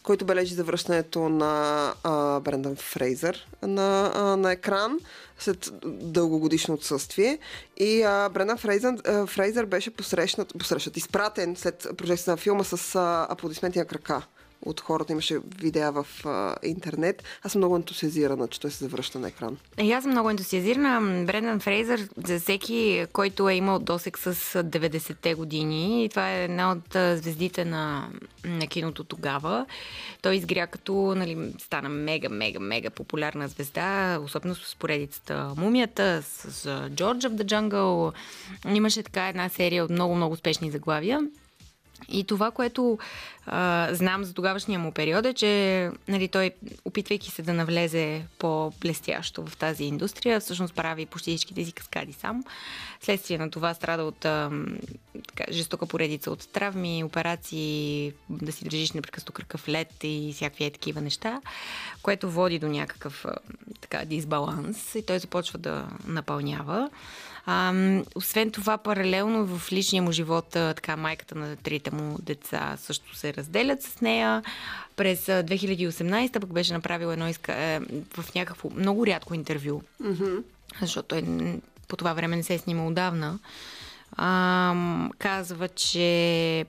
който 0.03 0.25
бележи 0.25 0.53
завръщането 0.53 1.29
на 1.29 1.93
а, 2.03 2.39
Брендан 2.39 2.75
Фрейзър 2.75 3.47
на, 3.61 4.11
а, 4.15 4.37
на 4.37 4.51
екран 4.51 4.99
след 5.39 5.71
дългогодишно 5.85 6.73
отсъствие. 6.73 7.39
И 7.77 8.03
а, 8.03 8.29
Брендан 8.29 8.57
Фрейзър, 8.57 8.93
а, 9.07 9.25
Фрейзър 9.25 9.65
беше 9.65 9.91
посрещнат, 9.91 10.53
посрещнат, 10.59 10.97
изпратен 10.97 11.55
след 11.55 11.87
прожекцията 11.97 12.31
на 12.31 12.37
филма 12.37 12.63
с 12.63 12.95
а, 12.95 13.27
аплодисменти 13.29 13.79
на 13.79 13.85
крака 13.85 14.21
от 14.65 14.81
хората. 14.81 15.13
Имаше 15.13 15.39
видеа 15.57 15.91
в 15.91 16.07
а, 16.25 16.55
интернет. 16.63 17.23
Аз 17.43 17.51
съм 17.51 17.59
много 17.59 17.75
ентусиазирана, 17.75 18.47
че 18.47 18.59
той 18.59 18.71
се 18.71 18.83
завръща 18.83 19.19
на 19.19 19.27
екран. 19.27 19.57
И 19.81 19.91
аз 19.91 20.03
съм 20.03 20.11
много 20.11 20.29
ентусиазирана. 20.29 21.25
Брендан 21.25 21.59
Фрейзър, 21.59 22.07
за 22.27 22.39
всеки, 22.39 23.05
който 23.13 23.49
е 23.49 23.53
имал 23.53 23.79
досек 23.79 24.17
с 24.17 24.33
90-те 24.63 25.33
години, 25.33 26.05
и 26.05 26.09
това 26.09 26.31
е 26.31 26.43
една 26.43 26.71
от 26.71 27.19
звездите 27.21 27.65
на, 27.65 28.09
на 28.45 28.67
киното 28.67 29.03
тогава. 29.03 29.65
Той 30.21 30.35
изгря 30.35 30.67
като, 30.67 30.93
нали, 30.93 31.53
стана 31.59 31.89
мега, 31.89 32.29
мега, 32.29 32.59
мега 32.59 32.89
популярна 32.89 33.47
звезда, 33.47 34.19
особено 34.23 34.55
с 34.55 34.75
поредицата 34.75 35.53
Мумията, 35.57 36.21
с, 36.23 36.67
George 36.89 37.29
of 37.29 37.35
the 37.35 37.43
Jungle. 37.43 38.13
Имаше 38.75 39.03
така 39.03 39.27
една 39.27 39.49
серия 39.49 39.83
от 39.83 39.89
много, 39.89 40.15
много 40.15 40.33
успешни 40.33 40.71
заглавия. 40.71 41.19
И 42.09 42.23
това, 42.23 42.51
което 42.51 42.97
а, 43.45 43.89
знам 43.91 44.23
за 44.23 44.33
тогавашния 44.33 44.79
му 44.79 44.91
период 44.91 45.25
е, 45.25 45.33
че 45.33 45.91
нали, 46.07 46.27
той, 46.27 46.51
опитвайки 46.85 47.31
се 47.31 47.41
да 47.41 47.53
навлезе 47.53 48.25
по-блестящо 48.39 49.45
в 49.45 49.57
тази 49.57 49.83
индустрия, 49.83 50.39
всъщност 50.39 50.75
прави 50.75 51.05
почти 51.05 51.31
всичките 51.31 51.65
си 51.65 51.71
каскади 51.71 52.13
сам. 52.13 52.43
Следствие 53.01 53.37
на 53.37 53.51
това 53.51 53.73
страда 53.73 54.03
от 54.03 54.25
а, 54.25 54.51
така, 55.27 55.51
жестока 55.51 55.85
поредица 55.85 56.31
от 56.31 56.51
травми, 56.53 57.03
операции, 57.03 58.13
да 58.29 58.51
си 58.51 58.63
държиш 58.63 58.91
непрекъснато 58.91 59.33
кръкъв 59.33 59.69
лед 59.69 59.93
и 60.03 60.31
всякакви 60.35 60.65
е 60.65 60.71
такива 60.71 61.01
неща, 61.01 61.41
което 62.01 62.31
води 62.31 62.59
до 62.59 62.67
някакъв 62.67 63.25
а, 63.25 63.35
така, 63.81 64.05
дисбаланс 64.05 64.95
и 64.95 65.05
той 65.05 65.19
започва 65.19 65.59
да 65.59 65.87
напълнява. 66.07 66.89
А, 67.45 67.73
освен 68.15 68.51
това, 68.51 68.77
паралелно 68.77 69.45
в 69.47 69.71
личния 69.71 70.03
му 70.03 70.11
живот, 70.11 70.45
така 70.49 70.97
майката 70.97 71.35
на 71.35 71.55
трите 71.55 71.91
му 71.91 72.17
деца 72.21 72.77
също 72.77 73.15
се 73.15 73.33
разделят 73.33 73.83
с 73.83 74.01
нея. 74.01 74.43
През 74.95 75.29
а, 75.29 75.43
2018 75.43 76.39
пък 76.39 76.53
беше 76.53 76.73
направил 76.73 77.07
едно 77.07 77.27
иска, 77.27 77.53
е, 77.53 77.79
в 78.13 78.35
някакво 78.35 78.69
много 78.69 79.05
рядко 79.07 79.33
интервю, 79.33 79.81
Mm-hmm. 80.03 80.43
защото 80.81 81.07
той 81.07 81.21
н- 81.21 81.57
по 81.87 81.97
това 81.97 82.13
време 82.13 82.35
не 82.35 82.43
се 82.43 82.53
е 82.53 82.59
снимал 82.59 82.87
отдавна. 82.87 83.39
А, 84.11 84.75
казва, 85.17 85.67
че 85.67 85.99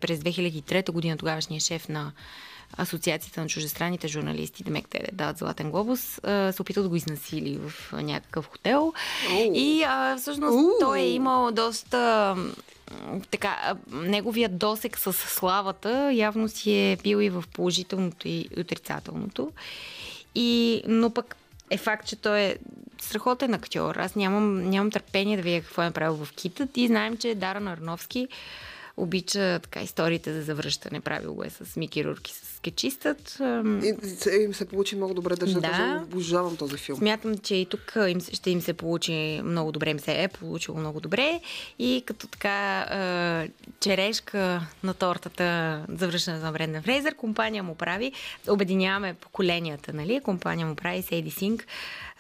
през 0.01 0.19
2003 0.21 0.91
година 0.91 1.17
тогавашният 1.17 1.65
шеф 1.65 1.89
на 1.89 2.13
Асоциацията 2.77 3.41
на 3.41 3.47
чуждестранните 3.47 4.09
журналисти, 4.09 4.65
демек 4.65 4.89
те 4.91 5.09
дават 5.13 5.39
Златен 5.39 5.71
глобус, 5.71 6.19
а, 6.23 6.53
се 6.53 6.63
опитал 6.63 6.83
да 6.83 6.89
го 6.89 6.97
изнасили 6.97 7.59
в 7.59 7.93
някакъв 7.93 8.47
хотел. 8.47 8.93
Оу. 9.33 9.53
И 9.55 9.83
а, 9.83 10.17
всъщност 10.17 10.55
Уу. 10.55 10.71
той 10.81 10.99
е 10.99 11.11
имал 11.11 11.53
доста 11.53 12.37
така, 13.31 13.75
неговият 13.93 14.59
досек 14.59 14.99
с 14.99 15.13
славата 15.13 16.13
явно 16.13 16.49
си 16.49 16.73
е 16.73 16.99
бил 17.03 17.23
и 17.23 17.31
в 17.31 17.45
положителното 17.53 18.29
и 18.29 18.49
отрицателното. 18.61 19.53
И, 20.35 20.83
но 20.87 21.11
пък 21.11 21.37
е 21.71 21.79
факт, 21.79 22.07
че 22.07 22.17
той 22.17 22.41
е 22.41 22.57
страхотен 23.01 23.55
актьор. 23.55 23.97
Аз 23.97 24.15
нямам, 24.15 24.71
нямам 24.71 24.91
търпение 24.91 25.37
да 25.37 25.43
видя 25.43 25.61
какво 25.61 25.83
е 25.83 25.85
направил 25.85 26.25
в 26.25 26.33
Китът 26.33 26.77
и 26.77 26.87
знаем, 26.87 27.17
че 27.17 27.35
Даран 27.35 27.69
Арновски 27.69 28.29
обича 28.97 29.61
така 29.63 29.81
историите 29.81 30.33
за 30.33 30.43
завръщане. 30.43 31.01
Правил 31.01 31.35
го 31.35 31.45
е 31.45 31.51
с 31.51 31.77
Мики 31.77 32.05
Рурки, 32.05 32.33
с 32.33 32.56
скетчистът. 32.67 33.41
Ам, 33.41 33.81
И, 33.85 33.95
и, 34.31 34.43
им 34.43 34.55
се 34.55 34.65
получи 34.65 34.97
много 34.97 35.15
добре, 35.15 35.37
държа 35.37 35.61
да. 35.61 36.03
Обожавам 36.05 36.57
този 36.57 36.77
филм. 36.77 36.99
Смятам, 36.99 37.39
че 37.39 37.55
и 37.55 37.67
тук 37.67 37.93
им, 38.09 38.21
ще 38.21 38.51
им 38.51 38.61
се 38.61 38.73
получи 38.73 39.41
много 39.45 39.73
добре, 39.73 39.91
им 39.91 40.01
се 40.01 40.23
е 40.23 40.29
получило 40.29 40.79
много 40.79 41.01
добре. 41.01 41.41
И 41.79 42.03
като 42.07 42.27
така 42.27 42.81
е, 42.81 43.51
черешка 43.81 44.67
на 44.83 44.95
тортата 44.95 45.81
за 45.89 46.09
връщането 46.09 46.45
на 46.47 46.53
Брендан 46.53 46.83
Фрейзър, 46.83 47.15
компания 47.15 47.63
му 47.63 47.75
прави, 47.75 48.13
обединяваме 48.49 49.15
поколенията, 49.15 49.93
нали? 49.93 50.21
Компания 50.21 50.67
му 50.67 50.75
прави 50.75 51.03
Сейди 51.03 51.31
Синг. 51.31 51.67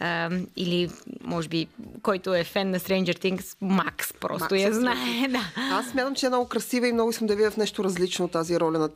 е, 0.00 0.28
или, 0.56 0.90
може 1.24 1.48
би, 1.48 1.68
който 2.02 2.34
е 2.34 2.44
фен 2.44 2.70
на 2.70 2.80
Stranger 2.80 3.18
Things, 3.18 3.56
Макс 3.60 4.12
просто 4.12 4.54
Макс 4.54 4.62
я 4.62 4.74
знае. 4.74 4.96
Да. 5.28 5.52
Аз 5.56 5.86
смятам, 5.86 6.14
че 6.14 6.26
е 6.26 6.28
много 6.28 6.48
красива 6.48 6.88
и 6.88 6.92
много 6.92 7.12
съм 7.12 7.26
да 7.26 7.36
видя 7.36 7.50
в 7.50 7.56
нещо 7.56 7.84
различно 7.84 8.28
тази 8.28 8.60
роля 8.60 8.78
на 8.78 8.88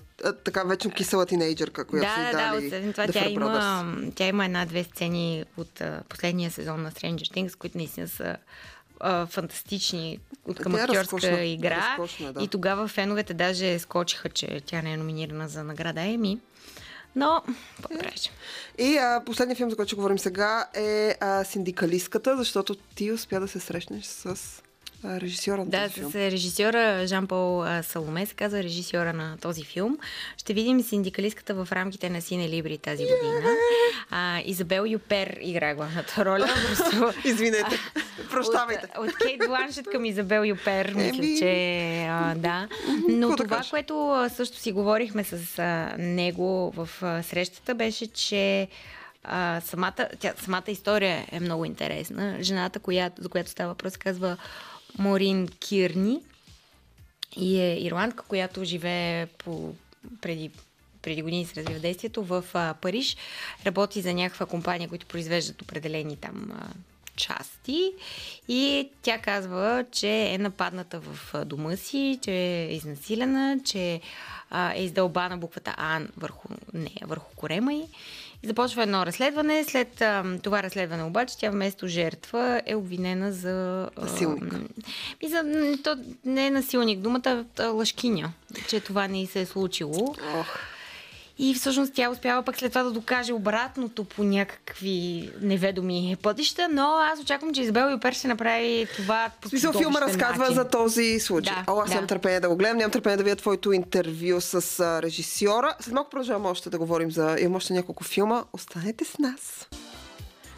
така 0.45 0.62
вечно 0.62 0.90
кисела 0.90 1.26
тинейджърка, 1.40 1.85
която 1.85 2.06
да, 2.06 2.14
си 2.14 2.20
да, 2.20 2.42
да, 2.42 2.50
дали 2.52 2.66
освен 2.66 2.92
това 2.92 3.06
тя 3.06 3.28
има, 3.28 3.97
тя 4.14 4.26
има 4.26 4.44
една-две 4.44 4.85
сцени 4.85 5.44
от 5.56 5.80
а, 5.80 6.02
последния 6.09 6.50
сезон 6.50 6.82
на 6.82 6.92
Stranger 6.92 7.35
Things, 7.35 7.56
които 7.56 7.78
наистина 7.78 8.09
са 8.09 8.37
а, 9.00 9.26
фантастични 9.26 10.18
от 10.44 10.59
към 10.59 10.73
Тя 10.73 10.80
е 10.80 10.82
актьорска 10.82 11.00
разкошна. 11.00 11.44
игра. 11.44 11.76
Разкошна 11.76 12.28
е, 12.28 12.32
да. 12.32 12.42
И 12.42 12.49
тогава 12.49 12.88
феновете 12.88 13.35
даже 13.35 13.78
скочиха, 13.78 14.28
че 14.28 14.61
тя 14.66 14.82
не 14.82 14.92
е 14.92 14.97
номинирана 14.97 15.49
за 15.49 15.64
награда 15.64 16.00
Еми. 16.00 16.38
Но, 17.16 17.42
какво 17.76 17.94
да 17.94 18.00
правиш? 18.00 18.30
И 18.78 18.97
а, 18.97 19.23
последният 19.26 19.56
филм, 19.56 19.70
за 19.70 19.76
който 19.76 19.88
ще 19.88 19.97
говорим 19.97 20.18
сега 20.18 20.68
е 20.75 21.14
а, 21.20 21.44
Синдикалистката, 21.44 22.37
защото 22.37 22.75
ти 22.75 23.12
успя 23.12 23.40
да 23.40 23.49
се 23.49 23.61
срещнеш 23.61 24.04
с 24.04 24.62
режисьора 25.04 25.59
на 25.59 25.66
Да, 25.66 25.83
този 25.83 25.95
филм. 25.95 26.11
с 26.11 26.14
режисьора 26.14 27.07
Жан-Пол 27.07 27.64
Саломе 27.83 28.26
се 28.26 28.35
казва 28.35 28.62
режисьора 28.62 29.12
на 29.12 29.37
този 29.38 29.64
филм. 29.64 29.99
Ще 30.37 30.54
видим 30.54 30.83
синдикалистката 30.83 31.54
в 31.54 31.69
рамките 31.73 32.11
на 32.11 32.23
Сине 32.23 32.49
Либри 32.49 32.78
тази 32.78 33.02
година. 33.02 33.50
А, 34.11 34.40
Изабел 34.45 34.87
Юпер 34.87 35.38
игра 35.40 35.75
главната 35.75 36.25
роля. 36.25 36.49
Просто, 36.90 37.28
Извинете, 37.28 37.78
прощавайте. 38.30 38.87
От, 38.99 39.09
от 39.09 39.16
Кейт 39.16 39.40
Бланшет 39.47 39.87
към 39.87 40.04
Изабел 40.04 40.45
Юпер, 40.45 40.92
мисля, 40.95 41.16
Еми. 41.16 41.38
че 41.38 42.07
а, 42.11 42.35
да. 42.35 42.69
Но 43.09 43.28
Какво 43.28 43.37
да 43.37 43.45
това, 43.45 43.57
кажа? 43.57 43.71
което 43.71 44.26
също 44.35 44.59
си 44.59 44.73
говорихме 44.73 45.25
с 45.25 45.59
а, 45.59 45.95
него 45.99 46.73
в 46.76 46.88
а, 47.02 47.23
срещата, 47.23 47.75
беше, 47.75 48.07
че 48.07 48.69
а, 49.25 49.61
самата, 49.61 49.92
тя, 50.21 50.33
самата 50.38 50.62
история 50.69 51.26
е 51.33 51.40
много 51.40 51.64
интересна. 51.64 52.37
Жената, 52.40 52.78
която, 52.78 53.23
за 53.23 53.28
която 53.28 53.50
става 53.50 53.69
въпрос, 53.69 53.97
казва 53.97 54.37
Морин 55.00 55.49
Кирни. 55.49 56.21
И 57.37 57.61
е 57.61 57.80
ирландка, 57.80 58.25
която 58.25 58.64
живее 58.64 59.26
по, 59.26 59.75
преди 60.21 60.50
преди 61.02 61.23
години 61.23 61.47
се 61.47 61.57
развива 61.61 61.80
действието 61.80 62.25
в 62.25 62.45
а, 62.54 62.75
Париж. 62.75 63.16
Работи 63.66 64.00
за 64.00 64.14
някаква 64.14 64.47
компания, 64.47 64.88
които 64.88 65.07
произвеждат 65.07 65.62
определени 65.62 66.16
там 66.16 66.52
а, 66.54 66.69
части. 67.16 67.92
И 68.49 68.88
тя 69.02 69.19
казва, 69.19 69.85
че 69.92 70.35
е 70.35 70.38
нападната 70.38 71.00
в 71.00 71.45
дома 71.45 71.76
си, 71.76 72.19
че 72.23 72.33
е 72.33 72.75
изнасилена, 72.75 73.61
че 73.64 74.00
а, 74.50 74.73
е 74.75 74.85
издълбана 74.85 75.38
буквата 75.38 75.75
А 75.76 76.00
върху 76.16 76.49
нея, 76.75 77.02
върху 77.07 77.35
корема 77.37 77.73
й 77.75 77.83
И 78.42 78.47
започва 78.47 78.82
едно 78.82 79.06
разследване. 79.06 79.64
След 79.64 80.00
а, 80.00 80.25
това 80.42 80.62
разследване 80.62 81.04
обаче 81.04 81.38
тя 81.38 81.50
вместо 81.50 81.87
жертва 81.87 82.62
е 82.66 82.75
обвинена 82.75 83.32
за... 83.32 83.88
а, 83.97 84.00
Насилник. 84.00 84.54
И 85.20 85.28
за, 85.28 85.42
то 85.85 85.97
не 86.25 86.47
е 86.47 86.50
насилник 86.50 87.00
думата, 87.00 87.44
а 87.59 87.66
лъжкиня, 87.66 88.32
че 88.68 88.80
това 88.80 89.09
не 89.09 89.23
й 89.23 89.26
се 89.26 89.40
е 89.40 89.47
случило. 89.47 90.14
Ох. 90.35 90.47
И 91.42 91.54
всъщност 91.54 91.92
тя 91.94 92.11
успява 92.11 92.42
пък 92.42 92.59
след 92.59 92.73
това 92.73 92.82
да 92.82 92.90
докаже 92.90 93.32
обратното 93.32 94.04
по 94.04 94.25
някакви 94.25 95.30
неведоми 95.40 96.16
пътища, 96.23 96.68
но 96.73 96.97
аз 97.12 97.20
очаквам, 97.20 97.54
че 97.54 97.62
Изабел 97.62 97.90
Юпер 97.90 98.12
ще 98.12 98.28
направи 98.28 98.87
това 98.97 99.30
по 99.40 99.49
смисъл, 99.49 99.73
филма 99.73 100.00
разказва 100.00 100.38
начин. 100.38 100.54
за 100.54 100.68
този 100.68 101.20
случай. 101.20 101.54
Да, 101.54 101.73
О, 101.73 101.80
аз 101.80 101.88
да. 101.88 101.94
нямам 101.94 102.09
търпение 102.09 102.40
да 102.40 102.49
го 102.49 102.56
гледам, 102.56 102.76
нямам 102.76 102.90
търпение 102.90 103.16
да 103.16 103.23
видя 103.23 103.37
твоето 103.37 103.73
интервю 103.73 104.40
с 104.40 104.80
режисьора. 105.02 105.75
След 105.80 105.94
малко 105.94 106.11
продължаваме 106.11 106.49
още 106.49 106.70
да 106.70 106.78
говорим 106.78 107.11
за... 107.11 107.37
Имам 107.40 107.56
още 107.56 107.73
няколко 107.73 108.04
филма. 108.04 108.44
Останете 108.52 109.04
с 109.04 109.18
нас. 109.18 109.68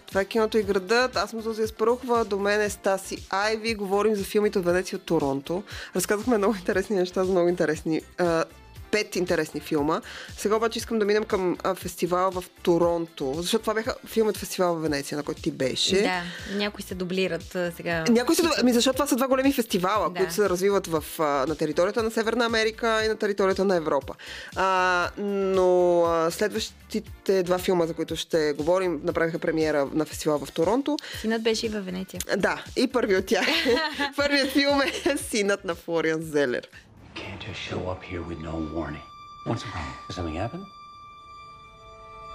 Това 0.06 0.20
е 0.20 0.24
киното 0.24 0.58
и 0.58 0.62
градът. 0.62 1.16
Аз 1.16 1.30
съм 1.30 1.40
Зузия 1.40 1.68
Спарухова, 1.68 2.24
до 2.24 2.38
мен 2.38 2.60
е 2.60 2.70
Стаси 2.70 3.26
Айви. 3.30 3.74
Говорим 3.74 4.14
за 4.14 4.24
филмите 4.24 4.58
от 4.58 4.64
Венеция 4.64 4.96
от 4.96 5.02
Торонто. 5.02 5.62
Разказахме 5.96 6.38
много 6.38 6.54
интересни 6.54 6.96
неща 6.96 7.24
за 7.24 7.32
много 7.32 7.48
интересни 7.48 8.00
а, 8.18 8.44
пет 8.92 9.16
интересни 9.16 9.60
филма. 9.60 10.00
Сега 10.36 10.56
обаче 10.56 10.78
искам 10.78 10.98
да 10.98 11.04
минем 11.04 11.24
към 11.24 11.56
а, 11.62 11.74
фестивала 11.74 12.30
в 12.30 12.44
Торонто, 12.62 13.34
защото 13.36 13.62
това 13.62 13.74
бяха 13.74 13.94
филмът 14.06 14.36
фестивал 14.36 14.74
в 14.74 14.82
Венеция, 14.82 15.18
на 15.18 15.24
който 15.24 15.42
ти 15.42 15.50
беше. 15.50 16.02
Да, 16.02 16.22
някои 16.56 16.82
се 16.82 16.94
дублират 16.94 17.54
а, 17.54 17.72
сега. 17.76 18.04
Някои 18.10 18.34
са... 18.36 18.50
Ами 18.60 18.72
защото 18.72 18.96
това 18.96 19.06
са 19.06 19.16
два 19.16 19.28
големи 19.28 19.52
фестивала, 19.52 20.10
Да. 20.10 20.16
които 20.16 20.34
се 20.34 20.48
развиват 20.48 20.86
в, 20.86 21.04
а, 21.18 21.22
на 21.22 21.56
територията 21.56 22.02
на 22.02 22.10
Северна 22.10 22.44
Америка 22.44 23.02
и 23.04 23.08
на 23.08 23.16
територията 23.16 23.64
на 23.64 23.76
Европа. 23.76 24.14
А, 24.56 25.10
но 25.18 26.02
а, 26.04 26.30
следващите 26.30 27.42
два 27.42 27.58
филма, 27.58 27.86
за 27.86 27.94
които 27.94 28.16
ще 28.16 28.52
говорим, 28.52 29.00
направиха 29.04 29.38
премиера 29.38 29.88
на 29.92 30.04
фестивал 30.04 30.38
в 30.38 30.52
Торонто. 30.52 30.96
Синът 31.20 31.42
беше 31.42 31.66
и 31.66 31.68
във 31.68 31.84
Венеция. 31.84 32.20
Да, 32.36 32.64
и 32.76 32.86
първи 32.86 33.16
от 33.16 33.26
тях. 33.26 33.46
Първият 34.16 34.50
филм 34.50 34.80
е 34.82 35.16
Синът 35.30 35.64
на 35.64 35.74
Флориан 35.74 36.22
Зелер. 36.22 36.68
Can't 37.14 37.40
just 37.40 37.60
show 37.60 37.88
up 37.88 38.02
here 38.02 38.22
with 38.22 38.40
no 38.40 38.56
warning. 38.72 39.02
What's 39.44 39.62
the 39.62 39.68
problem? 39.68 39.92
Did 40.06 40.14
something 40.14 40.34
happen? 40.34 40.66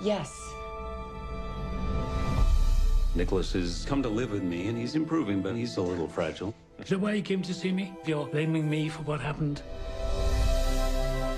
Yes. 0.01 0.53
Nicholas 3.15 3.53
has 3.53 3.85
come 3.85 4.03
to 4.03 4.09
live 4.09 4.31
with 4.31 4.43
me, 4.43 4.67
and 4.67 4.77
he's 4.77 4.95
improving, 4.95 5.41
but 5.41 5.55
he's 5.55 5.77
a 5.77 5.81
little 5.81 6.07
fragile. 6.07 6.53
Is 6.79 6.89
that 6.89 6.99
why 6.99 7.13
you 7.13 7.23
came 7.23 7.41
to 7.41 7.53
see 7.53 7.71
me? 7.71 7.93
You're 8.05 8.27
blaming 8.27 8.69
me 8.69 8.89
for 8.89 9.01
what 9.03 9.19
happened? 9.19 9.63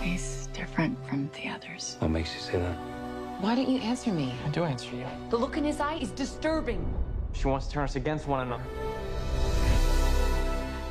He's 0.01 0.47
different 0.47 0.97
from 1.07 1.29
the 1.33 1.49
others. 1.49 1.95
What 1.99 2.11
makes 2.11 2.33
you 2.33 2.41
say 2.41 2.59
that? 2.59 2.75
Why 3.39 3.55
don't 3.55 3.69
you 3.69 3.79
answer 3.79 4.11
me? 4.11 4.33
I 4.45 4.49
do 4.49 4.65
answer 4.65 4.93
you. 4.93 5.05
The 5.29 5.37
look 5.37 5.55
in 5.55 5.63
his 5.63 5.79
eye 5.79 5.95
is 5.95 6.11
disturbing. 6.11 6.93
She 7.31 7.47
wants 7.47 7.67
to 7.67 7.73
turn 7.73 7.85
us 7.85 7.95
against 7.95 8.27
one 8.27 8.45
another. 8.45 8.63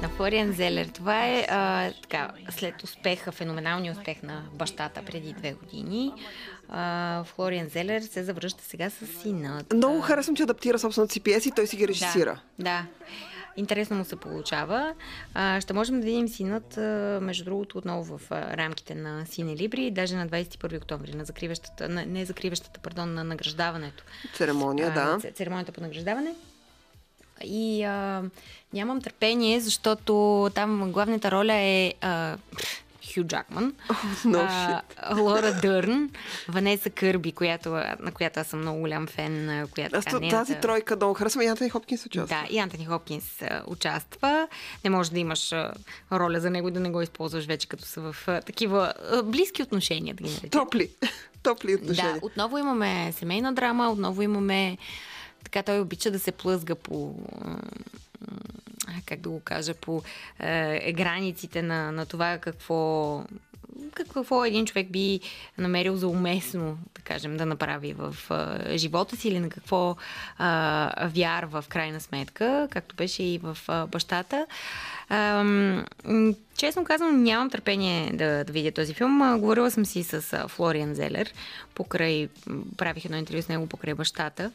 На 0.09 0.15
Флориан 0.15 0.53
Зелер. 0.53 0.87
Това 0.87 1.27
е 1.27 1.47
а, 1.49 1.91
така, 2.03 2.31
след 2.51 2.83
успеха, 2.83 3.33
феноменалния 3.33 3.93
успех 3.93 4.23
на 4.23 4.43
бащата 4.53 5.03
преди 5.03 5.33
две 5.33 5.53
години. 5.53 6.13
А, 6.69 7.25
Флориан 7.25 7.69
Зелер 7.69 8.01
се 8.01 8.25
завръща 8.25 8.65
сега 8.65 8.91
с 8.91 9.07
сина. 9.07 9.65
Много 9.75 10.01
харесвам, 10.01 10.37
че 10.37 10.43
адаптира 10.43 10.79
собствената 10.79 11.13
си 11.13 11.21
пиеса 11.21 11.49
и 11.49 11.53
той 11.53 11.67
си 11.67 11.77
ги 11.77 11.89
режисира. 11.89 12.41
Да, 12.59 12.65
да. 12.65 12.87
Интересно 13.57 13.97
му 13.97 14.05
се 14.05 14.17
получава. 14.17 14.95
А, 15.35 15.61
ще 15.61 15.73
можем 15.73 16.01
да 16.01 16.07
видим 16.07 16.29
синът, 16.29 16.77
а, 16.77 17.19
между 17.23 17.45
другото, 17.45 17.79
отново 17.79 18.19
в 18.19 18.21
а, 18.31 18.57
рамките 18.57 18.95
на 18.95 19.27
Сине 19.27 19.57
Либри, 19.57 19.91
даже 19.91 20.17
на 20.17 20.29
21 20.29 20.77
октомври, 20.77 21.13
на 21.13 21.25
закриващата, 21.25 21.89
на, 21.89 22.07
не 22.07 22.25
закриващата, 22.25 22.81
пардон, 22.81 23.15
на 23.15 23.25
награждаването. 23.25 24.05
Церемония, 24.35 24.93
А, 24.97 25.19
да. 25.19 25.33
Церемонията 25.33 25.73
по 25.73 25.81
награждаване. 25.81 26.35
И 27.43 27.85
а, 27.85 28.23
нямам 28.73 29.01
търпение, 29.01 29.61
защото 29.61 30.13
там 30.55 30.93
главната 30.93 31.31
роля 31.31 31.55
е 31.55 31.95
а, 32.01 32.37
Хю 33.15 33.25
Джакман, 33.25 33.73
No 34.25 34.47
а, 34.97 35.15
Лора 35.15 35.53
Дърн, 35.63 36.11
Ванеса 36.49 36.91
Кърби, 36.91 37.33
която, 37.33 37.71
на 37.99 38.13
която 38.15 38.41
аз 38.41 38.47
съм 38.47 38.61
много 38.61 38.81
голям 38.81 39.07
фен. 39.07 39.33
Която, 39.69 39.97
Аз 39.97 40.05
така, 40.05 40.11
то- 40.13 40.21
тази 40.21 40.31
нейната- 40.53 40.61
тройка 40.61 40.97
много 40.97 41.15
харесвам 41.15 41.43
и 41.43 41.47
Антони 41.47 41.71
Хопкинс 41.71 42.07
участва. 42.07 42.37
да, 42.43 42.55
и 42.55 42.59
Антони 42.59 42.87
Хопкинс 42.87 43.43
а, 43.43 43.63
участва. 43.67 44.49
Не 44.85 44.91
може 44.91 45.11
да 45.11 45.19
имаш 45.19 45.53
а, 45.53 45.73
роля 46.13 46.41
за 46.41 46.51
него 46.51 46.69
и 46.69 46.73
да 46.73 46.81
не 46.81 46.91
го 46.91 47.03
използваш 47.03 47.47
вече, 47.47 47.69
като 47.69 47.85
са 47.85 48.01
в 48.03 48.17
а, 48.27 48.41
такива 48.43 48.93
а, 49.05 49.23
близки 49.23 49.63
отношения, 49.63 50.15
да 50.15 50.23
ги 50.23 50.31
наречем. 50.31 50.51
Топли. 50.51 50.91
Топли 51.43 51.75
отношения. 51.75 52.13
Да, 52.13 52.19
отново 52.23 52.59
имаме 52.59 53.13
семейна 53.13 53.53
драма, 53.53 53.91
отново 53.91 54.23
имаме 54.23 54.79
така 55.45 55.63
той 55.63 55.81
обича 55.81 56.11
да 56.11 56.19
се 56.19 56.33
плъзга 56.33 56.75
по 56.75 57.15
как 59.09 59.21
да 59.21 59.29
го 59.29 59.41
кажа, 59.41 59.75
по 59.75 60.03
е, 60.39 60.93
границите 60.93 61.63
на, 61.63 61.93
на 61.93 62.07
това 62.07 62.39
какво 62.39 63.23
какво 64.05 64.45
един 64.45 64.67
човек 64.67 64.91
би 64.91 65.21
намерил 65.59 65.97
за 65.97 66.09
уместно, 66.09 66.79
да 66.95 67.03
кажем, 67.03 67.37
да 67.37 67.47
направи 67.47 67.93
в 67.93 68.17
а, 68.31 68.59
живота 68.77 69.17
си 69.17 69.29
или 69.29 69.41
на 69.41 69.49
какво 69.49 69.97
а, 70.39 71.09
вярва 71.09 71.63
в 71.63 71.69
крайна 71.69 72.01
сметка, 72.01 72.69
както 72.71 72.97
беше 72.97 73.23
и 73.23 73.39
в 73.39 73.59
а, 73.69 73.87
бащата. 73.87 74.47
М, 75.11 75.85
честно 76.57 76.85
казвам, 76.85 77.23
нямам 77.23 77.51
търпение 77.51 78.13
да, 78.13 78.45
да 78.45 78.53
видя 78.53 78.73
този 78.73 78.95
филм. 78.95 79.23
А, 79.23 79.39
Говорила 79.39 79.71
съм 79.71 79.87
си 79.87 80.03
с 80.03 80.33
а, 80.33 80.49
Флориан 80.49 80.95
Зелер, 80.95 81.33
покрай, 81.75 82.29
правих 82.77 83.05
едно 83.05 83.17
интервю 83.17 83.43
с 83.43 83.49
него 83.49 83.67
покрай 83.67 83.95
бащата. 83.95 84.53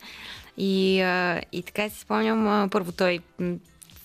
И, 0.58 1.01
а, 1.01 1.41
и 1.51 1.63
така 1.63 1.89
си 1.89 1.99
спомням, 1.99 2.47
а, 2.47 2.67
първо 2.71 2.91
той 2.91 3.19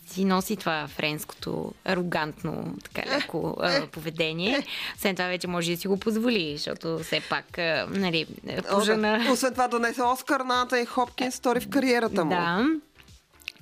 си 0.09 0.25
носи 0.25 0.57
това 0.57 0.87
френското 0.89 1.73
арогантно 1.85 2.77
така, 2.85 3.17
леко, 3.17 3.57
а, 3.61 3.87
поведение. 3.87 4.67
След 4.99 5.17
това 5.17 5.29
вече 5.29 5.47
може 5.47 5.71
да 5.71 5.77
си 5.77 5.89
го 5.89 6.01
позволи, 6.01 6.57
защото 6.57 6.99
все 6.99 7.21
пак 7.21 7.59
а, 7.59 7.87
нали, 7.91 8.27
пожена... 8.71 9.27
Освен 9.33 9.53
това 9.53 9.69
донесе 9.69 10.03
Оскар 10.03 10.41
на 10.41 10.61
Антони 10.61 10.85
Хопкинс 10.85 11.37
втори 11.37 11.61
в 11.61 11.69
кариерата 11.69 12.25
му. 12.25 12.31
Да. 12.31 12.67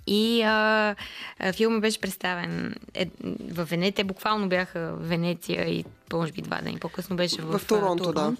И 0.06 0.42
а, 0.42 0.94
а, 1.38 1.52
филмът 1.52 1.80
беше 1.80 2.00
представен 2.00 2.74
е, 2.94 3.06
в 3.50 3.64
Венеция. 3.64 3.92
Те 3.92 4.04
буквално 4.04 4.48
бяха 4.48 4.80
в 4.80 5.08
Венеция 5.08 5.70
и 5.70 5.84
може 6.12 6.32
би 6.32 6.42
два 6.42 6.60
дни 6.60 6.78
по-късно 6.80 7.16
беше 7.16 7.42
в, 7.42 7.58
В 7.58 7.66
Торонто, 7.66 8.08
а, 8.08 8.12
да. 8.12 8.32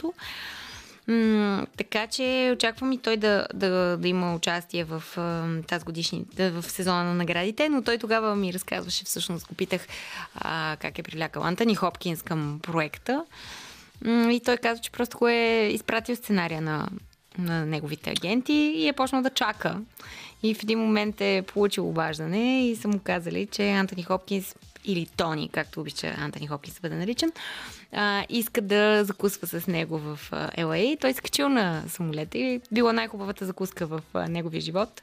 М, 1.09 1.67
така 1.77 2.07
че 2.07 2.53
очаквам 2.57 2.93
и 2.93 2.99
той 2.99 3.17
да, 3.17 3.47
да, 3.55 3.97
да 3.97 4.09
има 4.09 4.35
участие 4.35 4.85
в 4.85 5.03
тази 5.69 5.85
годишни, 5.85 6.25
в 6.39 6.63
сезона 6.63 7.05
на 7.05 7.15
наградите, 7.15 7.69
но 7.69 7.83
той 7.83 7.99
тогава 7.99 8.37
ми 8.37 8.53
разказваше, 8.53 9.05
всъщност 9.05 9.47
го 9.47 9.55
питах 9.55 9.87
а, 10.35 10.77
как 10.81 10.99
е 10.99 11.03
привлякал 11.03 11.43
Антони 11.45 11.75
Хопкинс 11.75 12.23
към 12.23 12.61
проекта. 12.63 13.25
М, 14.05 14.31
И 14.33 14.41
той 14.41 14.57
каза, 14.57 14.81
че 14.81 14.91
просто 14.91 15.19
го 15.19 15.29
е 15.29 15.71
изпратил 15.73 16.17
сценария 16.17 16.61
на, 16.61 16.89
на 17.39 17.67
неговите 17.67 18.11
агенти 18.11 18.53
и 18.53 18.89
е 18.89 18.93
почнал 18.93 19.23
да 19.23 19.31
чака. 19.31 19.81
И 20.43 20.55
в 20.55 20.63
един 20.63 20.79
момент 20.79 21.21
е 21.21 21.45
получил 21.47 21.89
обаждане 21.89 22.69
и 22.69 22.77
са 22.77 22.89
му 22.89 23.01
казали, 23.05 23.47
че 23.47 23.71
Антони 23.71 24.03
Хопкинс 24.03 24.55
или 24.85 25.07
Тони, 25.17 25.49
както 25.53 25.81
обича 25.81 26.15
Антони 26.19 26.47
Хопкинс 26.47 26.75
да 26.75 26.81
бъде 26.81 26.95
наричан, 26.95 27.33
а, 27.93 28.25
иска 28.29 28.61
да 28.61 29.05
закусва 29.05 29.47
с 29.47 29.67
него 29.67 29.99
в 29.99 30.19
а, 30.33 30.51
LA. 30.51 31.01
Той 31.01 31.13
се 31.13 31.21
качил 31.21 31.49
на 31.49 31.83
самолета 31.89 32.39
и 32.39 32.61
била 32.73 32.93
най-хубавата 32.93 33.45
закуска 33.45 33.87
в 33.87 34.01
а, 34.15 34.29
неговия 34.29 34.61
живот. 34.61 35.03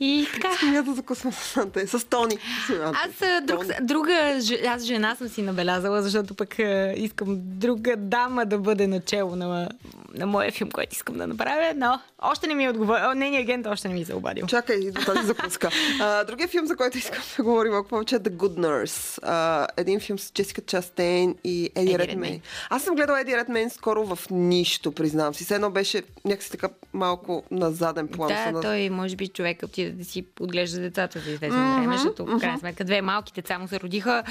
И 0.00 0.26
така. 0.34 0.50
Искам 0.52 0.74
я 0.74 0.82
да 0.82 0.94
закусвам 0.94 1.32
с 1.32 1.56
Антони. 1.56 1.86
С 1.86 2.04
Тони. 2.04 2.38
Аз 2.82 3.44
друг, 3.46 3.64
друга, 3.82 4.40
аз 4.68 4.82
жена 4.82 5.14
съм 5.14 5.28
си 5.28 5.42
набелязала, 5.42 6.02
защото 6.02 6.34
пък 6.34 6.58
а, 6.58 6.94
искам 6.96 7.36
друга 7.40 7.96
дама 7.96 8.46
да 8.46 8.58
бъде 8.58 8.86
начало 8.86 9.36
на, 9.36 9.68
на 10.14 10.26
моя 10.26 10.52
филм, 10.52 10.70
който 10.70 10.92
искам 10.92 11.16
да 11.16 11.26
направя, 11.26 11.72
но 11.76 12.00
още 12.22 12.46
не 12.46 12.54
ми 12.54 12.64
е 12.64 12.70
отговорил. 12.70 13.14
Нейният 13.14 13.42
агент 13.42 13.66
още 13.66 13.88
не 13.88 13.94
ми 13.94 14.04
се 14.04 14.14
обадил. 14.14 14.46
Чакай 14.46 14.90
до 14.90 15.00
тази 15.00 15.26
закуска. 15.26 15.70
А, 16.00 16.24
другия 16.24 16.48
филм, 16.48 16.66
за 16.66 16.76
който 16.76 16.98
искам 16.98 17.22
да 17.36 17.42
говорим 17.42 17.72
малко 17.72 17.88
повече 17.88 18.14
е 18.14 18.18
The 18.18 18.30
Good 18.30 18.58
Nurse. 18.58 19.18
А, 19.22 19.66
един 19.76 20.00
филм 20.00 20.18
с 20.18 20.32
Джесика 20.32 20.60
Частейн 20.60 21.34
и 21.44 21.70
Еди 21.74 21.92
Еди 21.92 22.09
Редмейн. 22.10 22.32
Редмейн. 22.32 22.40
Аз 22.70 22.82
съм 22.82 22.94
гледала 22.94 23.20
Еди 23.20 23.36
Редмейн 23.36 23.70
скоро 23.70 24.04
в 24.06 24.18
нищо, 24.30 24.92
признавам 24.92 25.34
си. 25.34 25.44
Все 25.44 25.54
едно 25.54 25.70
беше 25.70 26.02
някакси 26.24 26.50
така 26.50 26.68
малко 26.92 27.42
на 27.50 27.70
заден 27.70 28.08
план. 28.08 28.28
Да, 28.28 28.52
на... 28.52 28.60
той 28.60 28.90
може 28.90 29.16
би 29.16 29.28
човек 29.28 29.62
отиде 29.64 29.90
да 29.90 30.04
си 30.04 30.26
отглежда 30.40 30.80
децата 30.80 31.20
за 31.20 31.30
известно 31.30 31.58
Мгм, 31.58 31.80
време, 31.80 31.96
защото 31.96 32.26
в 32.26 32.38
крайна 32.40 32.58
сметка 32.58 32.84
две 32.84 33.02
малки 33.02 33.32
деца 33.32 33.58
му 33.58 33.68
се 33.68 33.80
родиха. 33.80 34.22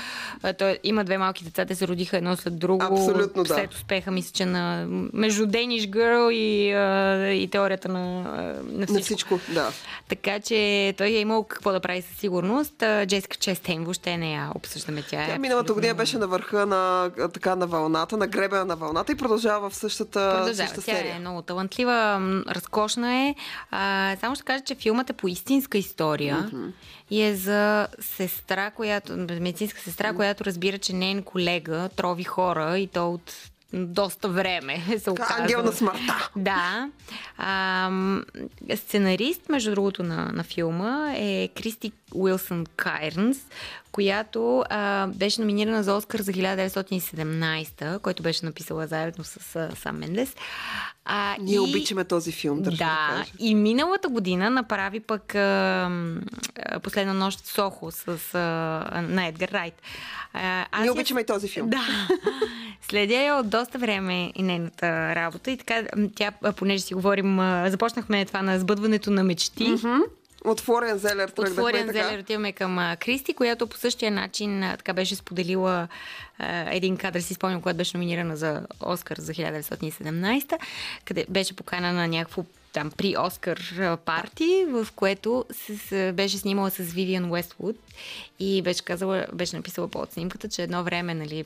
Той 0.57 0.79
има 0.83 1.03
две 1.03 1.17
малки 1.17 1.43
деца, 1.43 1.65
те 1.65 1.75
се 1.75 1.87
родиха 1.87 2.17
едно 2.17 2.35
след 2.35 2.59
друго. 2.59 2.83
Абсолютно, 2.83 3.43
да. 3.43 3.53
След 3.53 3.73
успеха, 3.73 4.11
мисля, 4.11 4.31
че 4.33 4.45
на 4.45 4.85
междуденните 5.13 5.49
Danish 5.59 5.89
Girl 5.89 6.31
и, 6.31 6.73
а, 6.73 7.33
и 7.33 7.47
теорията 7.47 7.89
на, 7.89 7.99
на 8.63 8.85
всичко. 8.85 8.93
На 8.93 9.01
всичко, 9.01 9.39
да. 9.49 9.71
Така 10.09 10.39
че 10.39 10.93
той 10.97 11.07
е 11.07 11.19
имал 11.19 11.43
какво 11.43 11.71
да 11.71 11.79
прави 11.79 12.01
със 12.01 12.17
сигурност. 12.17 12.81
А, 12.81 13.05
Джесика 13.05 13.37
Честейн 13.37 13.83
въобще 13.83 14.17
не 14.17 14.33
я 14.33 14.51
обсъждаме. 14.55 15.01
Тя, 15.01 15.09
Тя 15.09 15.35
е 15.35 15.39
миналата 15.39 15.45
абсолютно- 15.63 15.75
година 15.75 15.93
беше 15.95 16.17
на 16.17 16.27
върха 16.27 16.65
на, 16.65 17.09
така, 17.33 17.55
на 17.55 17.67
вълната, 17.69 18.17
на 18.17 18.27
гребена 18.27 18.65
на 18.65 18.75
вълната 18.75 19.11
и 19.11 19.17
продължава 19.17 19.69
в 19.69 19.75
същата, 19.75 20.31
Продължава. 20.31 20.55
същата 20.67 20.81
Тя 20.81 20.95
серия. 20.95 21.15
е 21.15 21.19
много 21.19 21.41
талантлива, 21.41 22.19
разкошна 22.47 23.13
е. 23.15 23.35
А, 23.71 24.15
само 24.19 24.35
ще 24.35 24.43
кажа, 24.43 24.63
че 24.63 24.75
филмът 24.75 25.09
е 25.09 25.13
по 25.13 25.27
истинска 25.27 25.77
история 25.77 26.51
и 27.09 27.21
е 27.21 27.35
за 27.35 27.87
сестра, 28.01 28.71
която, 28.71 29.13
медицинска 29.17 29.79
сестра, 29.81 30.13
която 30.13 30.45
разбира, 30.45 30.77
че 30.77 30.93
нейн 30.93 31.23
колега 31.23 31.89
трови 31.89 32.23
хора 32.23 32.77
и 32.77 32.87
то 32.87 33.13
от 33.13 33.33
доста 33.73 34.29
време 34.29 34.83
се 34.99 35.09
оказва. 35.09 35.35
ангел 35.39 35.63
на 35.63 35.71
смъртта. 35.71 36.29
Да. 36.35 36.89
А, 37.37 37.91
сценарист, 38.75 39.49
между 39.49 39.71
другото, 39.71 40.03
на, 40.03 40.31
на 40.33 40.43
филма 40.43 41.13
е 41.15 41.49
Кристи 41.55 41.91
Уилсън 42.13 42.65
Кайрнс, 42.75 43.37
която 43.91 44.63
а, 44.69 45.07
беше 45.07 45.41
номинирана 45.41 45.83
за 45.83 45.93
Оскар 45.93 46.19
за 46.19 46.31
1917, 46.31 47.99
който 47.99 48.23
беше 48.23 48.45
написала 48.45 48.87
заедно 48.87 49.23
с 49.23 49.55
а, 49.55 49.69
Сам 49.75 49.97
Мендес. 49.97 50.35
А, 51.05 51.35
Ние 51.41 51.55
и... 51.55 51.59
обичаме 51.59 52.03
този 52.03 52.31
филм, 52.31 52.61
държа 52.61 52.77
да, 52.77 52.83
Да, 52.85 53.17
кажа. 53.19 53.31
и 53.39 53.55
миналата 53.55 54.09
година 54.09 54.49
направи 54.49 54.99
пък 54.99 55.35
а, 55.35 55.91
Последна 56.83 57.13
нощ 57.13 57.39
в 57.41 57.47
Сохо 57.47 57.91
с, 57.91 58.07
а, 58.33 58.39
на 59.01 59.27
Едгар 59.27 59.49
Райт. 59.49 59.81
А, 60.33 60.65
аз 60.71 60.81
Ние 60.81 60.91
обичаме 60.91 61.21
и 61.21 61.25
този 61.25 61.47
филм. 61.47 61.69
Да. 61.69 61.81
Следя 62.89 63.15
я 63.15 63.35
от 63.35 63.49
доста 63.49 63.77
време 63.77 64.31
и 64.35 64.43
нейната 64.43 65.15
работа 65.15 65.51
и 65.51 65.57
така, 65.57 65.83
тя, 66.15 66.31
понеже 66.55 66.83
си 66.83 66.93
говорим, 66.93 67.37
започнахме 67.67 68.25
това 68.25 68.41
на 68.41 68.59
сбъдването 68.59 69.11
на 69.11 69.23
мечти. 69.23 69.75
От 70.45 70.61
Флориан 70.61 70.97
Зелер 70.97 71.27
От 71.27 71.35
тръгнахме 71.35 71.55
Флориан 71.55 71.87
така. 71.87 72.03
Зелер 72.03 72.19
отиваме 72.19 72.51
към 72.51 72.79
а, 72.79 72.95
Кристи, 72.95 73.33
която 73.33 73.67
по 73.67 73.77
същия 73.77 74.11
начин 74.11 74.63
а, 74.63 74.77
така 74.77 74.93
беше 74.93 75.15
споделила 75.15 75.87
а, 76.39 76.75
един 76.75 76.97
кадър, 76.97 77.19
си 77.19 77.33
спомням, 77.33 77.61
когато 77.61 77.77
беше 77.77 77.97
номинирана 77.97 78.35
за 78.35 78.61
Оскар 78.85 79.17
за 79.17 79.33
1917, 79.33 80.57
къде 81.05 81.25
беше 81.29 81.55
покана 81.55 81.93
на 81.93 82.07
някакво 82.07 82.43
там 82.73 82.91
при 82.97 83.15
Оскар 83.17 83.59
парти, 84.05 84.65
в 84.69 84.87
което 84.95 85.45
се, 85.51 85.77
с, 85.77 86.13
беше 86.13 86.37
снимала 86.37 86.71
с 86.71 86.77
Вивиан 86.77 87.31
Уествуд 87.31 87.75
и 88.39 88.61
беше 88.61 88.83
казала, 88.83 89.25
беше 89.33 89.55
написала 89.55 89.87
под 89.87 90.11
снимката, 90.11 90.49
че 90.49 90.63
едно 90.63 90.83
време, 90.83 91.13
нали, 91.13 91.45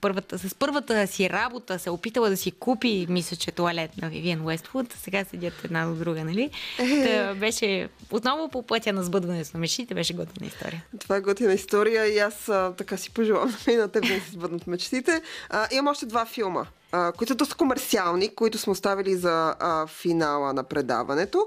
първата, 0.00 0.38
с 0.38 0.54
първата 0.54 1.06
си 1.06 1.30
работа 1.30 1.78
се 1.78 1.90
опитала 1.90 2.30
да 2.30 2.36
си 2.36 2.50
купи, 2.50 3.06
мисля, 3.08 3.36
че 3.36 3.52
туалет 3.52 3.90
на 4.02 4.08
Вивиан 4.08 4.46
Уествуд, 4.46 4.92
сега 4.92 5.24
седят 5.24 5.64
една 5.64 5.86
до 5.86 5.94
друга, 5.94 6.24
нали? 6.24 6.50
Та, 6.76 7.34
беше 7.34 7.88
отново 8.10 8.48
по 8.48 8.62
пътя 8.62 8.92
на 8.92 9.02
сбъдването 9.02 9.50
на 9.54 9.60
мечтите, 9.60 9.94
беше 9.94 10.14
готина 10.14 10.46
история. 10.46 10.84
Това 10.98 11.16
е 11.16 11.20
готина 11.20 11.52
история 11.52 12.06
и 12.06 12.18
аз 12.18 12.48
а, 12.48 12.74
така 12.76 12.96
си 12.96 13.10
пожелавам 13.10 13.54
и 13.68 13.76
на 13.76 13.88
теб 13.88 14.02
да 14.02 14.08
си 14.08 14.30
сбъднат 14.30 14.66
мечтите. 14.66 15.22
А, 15.48 15.68
имам 15.72 15.90
още 15.90 16.06
два 16.06 16.26
филма, 16.26 16.66
които 17.16 17.32
са 17.32 17.34
доста 17.34 17.54
комерциални, 17.54 18.34
които 18.34 18.58
сме 18.58 18.70
оставили 18.70 19.16
за 19.16 19.54
а, 19.58 19.86
финала 19.86 20.52
на 20.52 20.62
предаването. 20.62 21.46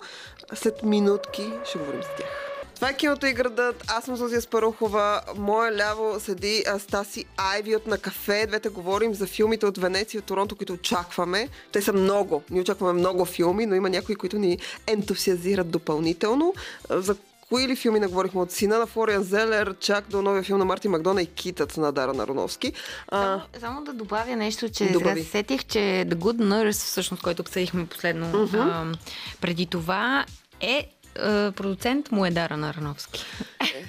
След 0.54 0.84
минутки 0.84 1.52
ще 1.66 1.78
говорим 1.78 2.02
за 2.02 2.10
тях. 2.18 2.54
Това 2.76 2.90
е 2.90 2.98
киното 2.98 3.26
и 3.26 3.34
градът. 3.34 3.84
Аз 3.88 4.06
съм 4.06 4.16
Зузия 4.16 4.42
Спарухова. 4.42 5.22
Моя 5.36 5.76
ляво 5.76 6.20
седи 6.20 6.64
а, 6.68 6.80
Стаси 6.80 7.26
Айви 7.38 7.76
от 7.76 7.88
на 7.88 7.98
кафе. 7.98 8.46
Двете 8.48 8.70
говорим 8.70 9.14
за 9.14 9.28
филмите 9.28 9.66
от 9.66 9.78
Венеция 9.78 10.18
и 10.18 10.20
от 10.20 10.26
Торонто, 10.26 10.56
които 10.56 10.74
очакваме. 10.74 11.50
Те 11.72 11.82
са 11.82 11.94
много. 11.94 12.44
Ние 12.50 12.62
очакваме 12.62 13.00
много 13.00 13.26
филми, 13.26 13.66
но 13.66 13.76
има 13.76 13.90
някои, 13.90 14.16
които 14.16 14.38
ни 14.38 14.58
ентусиазират 14.88 15.72
допълнително. 15.72 16.54
За 16.90 17.16
кои 17.54 17.68
ли 17.68 17.76
филми 17.76 18.00
наговорихме 18.00 18.42
от 18.42 18.52
сина 18.52 18.80
на 18.80 18.88
Флориан 18.88 19.24
Зелер, 19.24 19.76
чак 19.80 20.10
до 20.10 20.22
новия 20.22 20.44
филм 20.44 20.60
на 20.60 20.66
Марти 20.66 20.88
Макдона 20.88 21.22
и 21.22 21.26
Китът 21.26 21.78
на 21.78 21.92
Дара 21.92 22.14
Нароновски. 22.14 22.74
А, 23.08 23.22
Само, 23.22 23.42
само 23.60 23.84
да 23.84 23.94
добавя 23.94 24.36
нещо, 24.36 24.70
че 24.70 24.92
Добави. 24.92 25.10
сега 25.10 25.26
се 25.26 25.32
сетих, 25.32 25.66
че 25.66 25.80
The 25.80 26.16
Good 26.16 26.38
Nurse, 26.38 26.72
всъщност, 26.72 27.24
който 27.24 27.42
обсъдихме 27.42 27.86
последно 27.86 28.50
а, 28.54 28.86
преди 29.42 29.66
това, 29.66 30.26
е 30.62 30.90
а, 31.20 31.52
продуцент 31.52 32.12
му 32.12 32.26
е 32.26 32.32
Дара 32.32 32.58
Нарановски. 32.58 33.26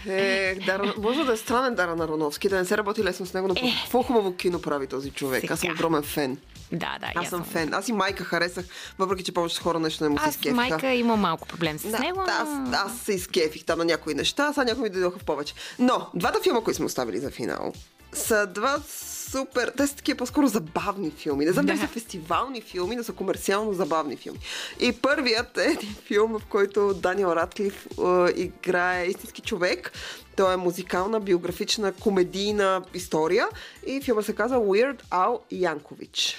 Е, 0.06 0.54
Дара, 0.56 0.94
може 0.98 1.24
да 1.24 1.32
е 1.32 1.36
странен 1.36 1.74
Дара 1.74 1.96
Нароновски, 1.96 2.48
да 2.48 2.56
не 2.56 2.64
се 2.64 2.76
работи 2.76 3.04
лесно 3.04 3.26
с 3.26 3.34
него, 3.34 3.48
но 3.48 3.54
какво 3.54 4.02
хубаво 4.02 4.34
кино 4.34 4.60
прави 4.60 4.86
този 4.86 5.10
човек. 5.10 5.50
Аз 5.50 5.60
съм 5.60 5.70
огромен 5.70 6.02
фен. 6.02 6.38
Да, 6.72 6.98
да, 7.00 7.12
Аз 7.14 7.28
съм 7.28 7.44
фен. 7.44 7.74
Аз 7.74 7.88
и 7.88 7.92
майка 7.92 8.24
харесах, 8.24 8.64
въпреки 8.98 9.24
че 9.24 9.32
повечето 9.32 9.62
хора 9.62 9.78
нещо 9.78 10.04
не 10.04 10.10
му 10.10 10.18
се 10.18 10.24
Аз 10.24 10.30
изкефиха. 10.30 10.54
майка 10.56 10.88
има 10.88 11.16
малко 11.16 11.48
проблем 11.48 11.78
с 11.78 11.82
Да, 11.82 11.98
него. 11.98 12.22
да, 12.26 12.32
аз, 12.32 12.48
аз 12.84 12.98
се 12.98 13.12
изкефих 13.12 13.64
там 13.64 13.78
на 13.78 13.84
някои 13.84 14.14
неща, 14.14 14.52
сега 14.52 14.64
някои 14.64 14.82
ми 14.82 14.90
дойдоха 14.90 15.18
повече. 15.18 15.54
Но, 15.78 16.06
двата 16.14 16.40
филма, 16.42 16.60
които 16.60 16.76
сме 16.76 16.86
оставили 16.86 17.18
за 17.18 17.30
финал, 17.30 17.72
са 18.14 18.46
два 18.46 18.79
супер... 18.88 19.72
Те 19.77 19.87
са 19.87 19.96
такива 19.96 20.18
по-скоро 20.18 20.46
забавни 20.46 21.11
филми. 21.11 21.44
Не 21.44 21.53
знам 21.53 21.66
дали 21.66 21.77
Да. 21.79 21.83
са 21.83 21.88
фестивални 21.88 22.61
филми, 22.61 22.96
но 22.96 23.05
са 23.05 23.12
комерциално 23.12 23.72
забавни 23.72 24.16
филми. 24.16 24.38
И 24.81 24.92
първият 24.92 25.59
е 25.59 25.64
един 25.64 25.94
филм, 25.94 26.38
в 26.38 26.46
който 26.46 26.94
Даниел 26.94 27.27
Радклиф 27.29 27.87
е, 27.87 28.40
играе 28.40 29.07
истински 29.07 29.42
човек. 29.42 29.92
Той 30.37 30.55
е 30.55 30.57
музикална, 30.57 31.20
биографична, 31.20 31.92
комедийна 31.92 32.83
история. 32.94 33.46
И 33.87 34.00
филма 34.03 34.22
се 34.22 34.35
казва 34.35 34.59
Weird 34.59 35.03
Al 35.11 35.40
Yankovic. 35.53 36.35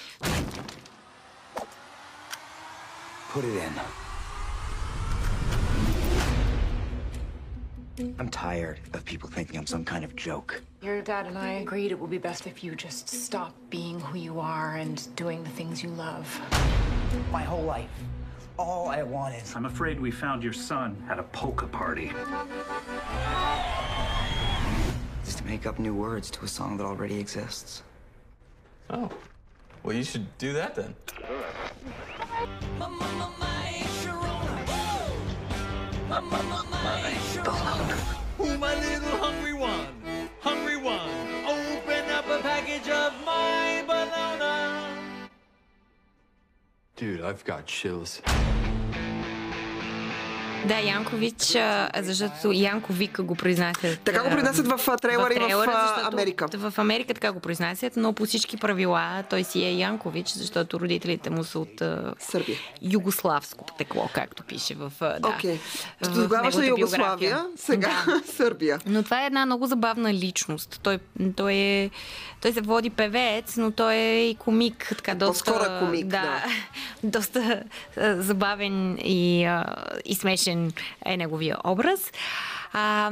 Put 3.34 3.44
it 3.44 3.58
in. 3.68 3.74
I'm 8.20 8.30
tired 8.30 8.78
of 8.94 9.00
people 9.12 9.30
thinking 9.36 9.56
I'm 9.60 9.68
some 9.76 9.86
kind 9.94 10.04
of 10.08 10.12
joke. 10.28 10.52
Your 10.86 11.02
dad 11.02 11.26
and 11.26 11.36
I 11.36 11.54
agreed 11.54 11.92
it 11.92 12.00
would 12.00 12.12
be 12.12 12.20
best 12.20 12.46
if 12.46 12.64
you 12.64 12.76
just 12.76 13.10
stop 13.10 13.56
being 13.72 14.00
who 14.00 14.20
you 14.20 14.40
are 14.40 14.76
and 14.76 15.16
doing 15.16 15.44
the 15.44 15.50
things 15.50 15.82
you 15.82 15.90
love. 15.90 16.28
My 17.32 17.42
whole 17.42 17.64
life, 17.64 17.90
all 18.60 18.90
I 18.90 19.02
wanted. 19.02 19.42
I'm 19.56 19.66
afraid 19.66 20.00
we 20.00 20.12
found 20.12 20.44
your 20.44 20.54
son 20.54 21.04
at 21.10 21.18
a 21.18 21.24
polka 21.24 21.66
party. 21.66 22.12
is 25.26 25.34
to 25.34 25.44
make 25.46 25.66
up 25.66 25.80
new 25.80 25.96
words 25.96 26.30
to 26.30 26.46
a 26.46 26.48
song 26.48 26.78
that 26.78 26.84
already 26.84 27.18
exists. 27.20 27.82
Oh. 28.92 29.10
Well, 29.82 29.96
you 29.96 30.04
should 30.04 30.38
do 30.38 30.54
that 30.54 30.76
then. 30.76 30.94
Who 38.38 38.58
my 38.60 38.76
little 38.76 39.18
hungry 39.18 39.54
one? 39.54 39.55
Hungry 39.55 39.55
Dude, 46.96 47.20
I've 47.20 47.44
got 47.44 47.66
chills. 47.66 48.22
Да, 50.68 50.80
Янкович, 50.80 51.58
защото 51.96 52.52
Янковик 52.52 53.22
го 53.22 53.36
произнасят. 53.36 54.00
Така 54.00 54.24
го 54.24 54.30
произнасят 54.30 54.68
в 54.68 54.88
а, 54.88 54.98
трейлера 54.98 55.34
и 55.34 55.54
в, 55.54 55.68
Америка. 56.12 56.48
В 56.54 56.74
Америка 56.78 57.14
така 57.14 57.32
го 57.32 57.40
произнасят, 57.40 57.94
но 57.96 58.14
по 58.14 58.26
всички 58.26 58.58
правила 58.58 59.24
той 59.30 59.44
си 59.44 59.64
е 59.64 59.72
Янкович, 59.72 60.28
защото 60.28 60.80
родителите 60.80 61.30
му 61.30 61.44
са 61.44 61.60
от 61.60 61.82
Сърбия. 62.20 62.58
югославско 62.82 63.66
текло, 63.78 64.10
както 64.14 64.44
пише 64.44 64.76
в, 64.76 64.92
да, 65.00 65.38
в 66.02 66.14
Тогавашна 66.14 66.62
неговата 66.62 66.82
Югославия, 66.82 67.46
сега 67.56 68.06
Сърбия. 68.36 68.80
Но 68.86 69.04
това 69.04 69.24
е 69.24 69.26
една 69.26 69.46
много 69.46 69.68
забавна 69.68 70.14
личност. 70.14 70.80
Той, 70.84 71.00
той, 71.36 71.54
е, 71.54 71.90
той 72.42 72.54
се 72.54 72.62
води 72.62 72.90
певец, 72.90 73.58
но 73.58 73.72
той 73.72 73.94
е 73.94 74.30
и 74.30 74.36
комик. 74.36 74.94
Така, 74.98 75.16
доста, 75.16 75.52
По-скоро 75.52 75.76
е 75.76 75.80
комик, 75.80 76.06
да. 76.06 76.44
доста 77.04 77.64
а, 77.98 78.22
забавен 78.22 78.98
и, 78.98 79.50
и 80.06 80.16
смешен 80.16 80.55
е 81.06 81.18
неговия 81.18 81.58
образ. 81.64 82.12
А, 82.74 83.12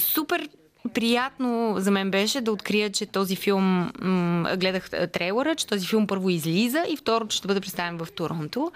супер 0.00 0.48
приятно 0.94 1.74
за 1.78 1.90
мен 1.90 2.10
беше 2.10 2.40
да 2.40 2.52
открия, 2.52 2.90
че 2.92 3.06
този 3.06 3.36
филм, 3.36 3.92
м- 4.02 4.56
гледах 4.56 4.90
трейлера, 4.90 5.54
че 5.54 5.66
този 5.66 5.86
филм 5.86 6.06
първо 6.06 6.30
излиза 6.30 6.84
и 6.88 6.96
второ, 6.96 7.26
че 7.26 7.36
ще 7.36 7.48
бъде 7.48 7.60
представен 7.60 7.98
в 7.98 8.12
Торонто. 8.12 8.72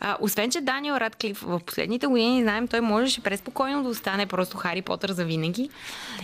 А, 0.00 0.16
освен, 0.20 0.50
че 0.50 0.60
Даниел 0.60 0.94
Радклиф 0.94 1.40
в 1.40 1.60
последните 1.66 2.06
години, 2.06 2.42
знаем, 2.42 2.68
той 2.68 2.80
можеше 2.80 3.22
преспокойно 3.22 3.82
да 3.82 3.88
остане 3.88 4.26
просто 4.26 4.56
Хари 4.56 4.82
Потър 4.82 5.12
за 5.12 5.24
винаги 5.24 5.70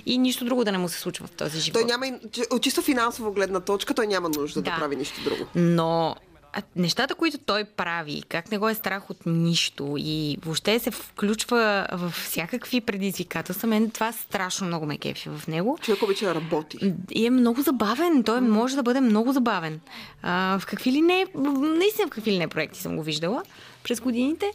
и 0.06 0.18
нищо 0.18 0.44
друго 0.44 0.64
да 0.64 0.72
не 0.72 0.78
му 0.78 0.88
се 0.88 0.98
случва 0.98 1.26
в 1.26 1.30
този 1.30 1.60
живот. 1.60 1.80
Той 1.80 1.84
няма, 1.84 2.06
от 2.50 2.62
чисто 2.62 2.82
финансово 2.82 3.32
гледна 3.32 3.60
точка, 3.60 3.94
той 3.94 4.06
няма 4.06 4.28
нужда 4.28 4.62
да, 4.62 4.70
Да. 4.70 4.76
прави 4.76 4.96
нищо 4.96 5.20
друго. 5.24 5.46
Но 5.54 6.16
а, 6.56 6.62
нещата, 6.76 7.14
които 7.14 7.38
той 7.38 7.64
прави, 7.64 8.22
как 8.28 8.50
не 8.50 8.58
го 8.58 8.68
е 8.68 8.74
страх 8.74 9.10
от 9.10 9.26
нищо 9.26 9.94
и 9.98 10.38
въобще 10.44 10.78
се 10.78 10.90
включва 10.90 11.86
в 11.92 12.10
всякакви 12.10 12.80
предизвикателства, 12.80 13.68
мен 13.68 13.90
това 13.90 14.12
страшно 14.12 14.66
много 14.66 14.86
ме 14.86 14.98
кефи 14.98 15.28
в 15.28 15.46
него. 15.48 15.78
Човек 15.82 16.02
обича 16.02 16.26
да 16.26 16.34
работи. 16.34 16.94
И 17.10 17.26
е 17.26 17.30
много 17.30 17.62
забавен. 17.62 18.22
Той 18.24 18.40
може 18.40 18.76
да 18.76 18.82
бъде 18.82 19.00
много 19.00 19.32
забавен. 19.32 19.80
А, 20.22 20.58
в 20.58 20.66
какви 20.66 20.92
ли 20.92 21.00
не, 21.00 21.26
наистина 21.34 22.06
в 22.06 22.10
какви 22.10 22.32
ли 22.32 22.38
не 22.38 22.48
проекти 22.48 22.80
съм 22.80 22.96
го 22.96 23.02
виждала 23.02 23.42
през 23.84 24.00
годините. 24.00 24.52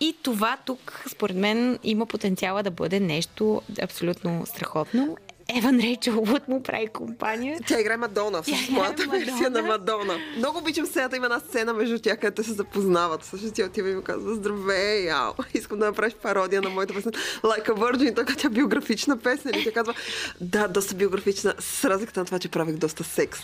И 0.00 0.16
това 0.22 0.56
тук, 0.64 1.04
според 1.12 1.36
мен, 1.36 1.78
има 1.84 2.06
потенциала 2.06 2.62
да 2.62 2.70
бъде 2.70 3.00
нещо 3.00 3.62
абсолютно 3.82 4.46
страхотно. 4.46 5.16
Еван 5.48 5.80
Рейчел 5.80 6.12
Вуд 6.12 6.48
му 6.48 6.62
прави 6.62 6.86
компания. 6.86 7.58
Тя 7.66 7.80
играе 7.80 7.96
Мадона, 7.96 8.42
всъщност 8.42 8.70
моята 8.70 9.06
версия 9.10 9.50
на 9.50 9.62
Мадона. 9.62 10.18
Много 10.36 10.58
обичам 10.58 10.86
сцената, 10.86 11.16
има 11.16 11.26
една 11.26 11.40
сцена 11.40 11.72
между 11.72 11.98
тях, 11.98 12.18
където 12.18 12.44
се 12.44 12.52
запознават. 12.52 13.22
Всъщност 13.22 13.54
тя 13.54 13.64
отива 13.64 13.90
и 13.90 13.94
му 13.94 14.02
казва, 14.02 14.34
здравей, 14.34 15.04
яо, 15.04 15.32
искам 15.54 15.78
да 15.78 15.86
направиш 15.86 16.14
пародия 16.14 16.62
на 16.62 16.70
моята 16.70 16.94
песен 16.94 17.12
Like 17.42 17.68
a 17.68 17.72
Virgin, 17.72 18.16
така 18.16 18.34
тя 18.34 18.48
биографична 18.48 19.18
песен. 19.18 19.52
И 19.54 19.64
тя 19.64 19.72
казва, 19.72 19.94
да, 20.40 20.68
доста 20.68 20.94
биографична, 20.94 21.54
с 21.58 21.84
разликата 21.84 22.20
на 22.20 22.26
това, 22.26 22.38
че 22.38 22.48
правих 22.48 22.76
доста 22.76 23.04
секс, 23.04 23.40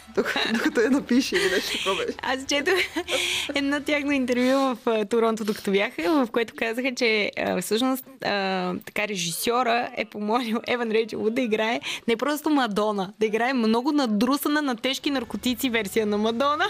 докато, 0.53 0.81
я 0.89 0.91
напише 0.91 1.37
или 1.37 1.51
нещо 1.51 1.79
такова. 1.79 2.05
Аз 2.23 2.47
четох 2.47 2.79
едно 3.55 3.81
тяхно 3.81 4.13
интервю 4.13 4.77
в 4.85 5.07
Торонто, 5.11 5.45
докато 5.45 5.71
бяха, 5.71 6.27
в 6.27 6.29
което 6.33 6.55
казаха, 6.57 6.95
че 6.95 7.31
всъщност 7.61 8.05
така 8.87 9.09
режисьора 9.09 9.91
е 9.97 10.05
помолил 10.05 10.59
Еван 10.67 10.91
Рейчел 10.91 11.19
Вуд 11.19 11.35
да 11.35 11.41
играе 11.41 11.81
не 12.09 12.17
просто 12.17 12.51
Мадона, 12.51 13.13
да 13.21 13.27
играе 13.27 13.53
много 13.53 13.93
надрусана 13.93 14.63
на 14.63 14.77
тежки 14.77 15.11
наркотици 15.11 15.71
версия 15.71 16.07
на 16.07 16.19
Мадона. 16.19 16.65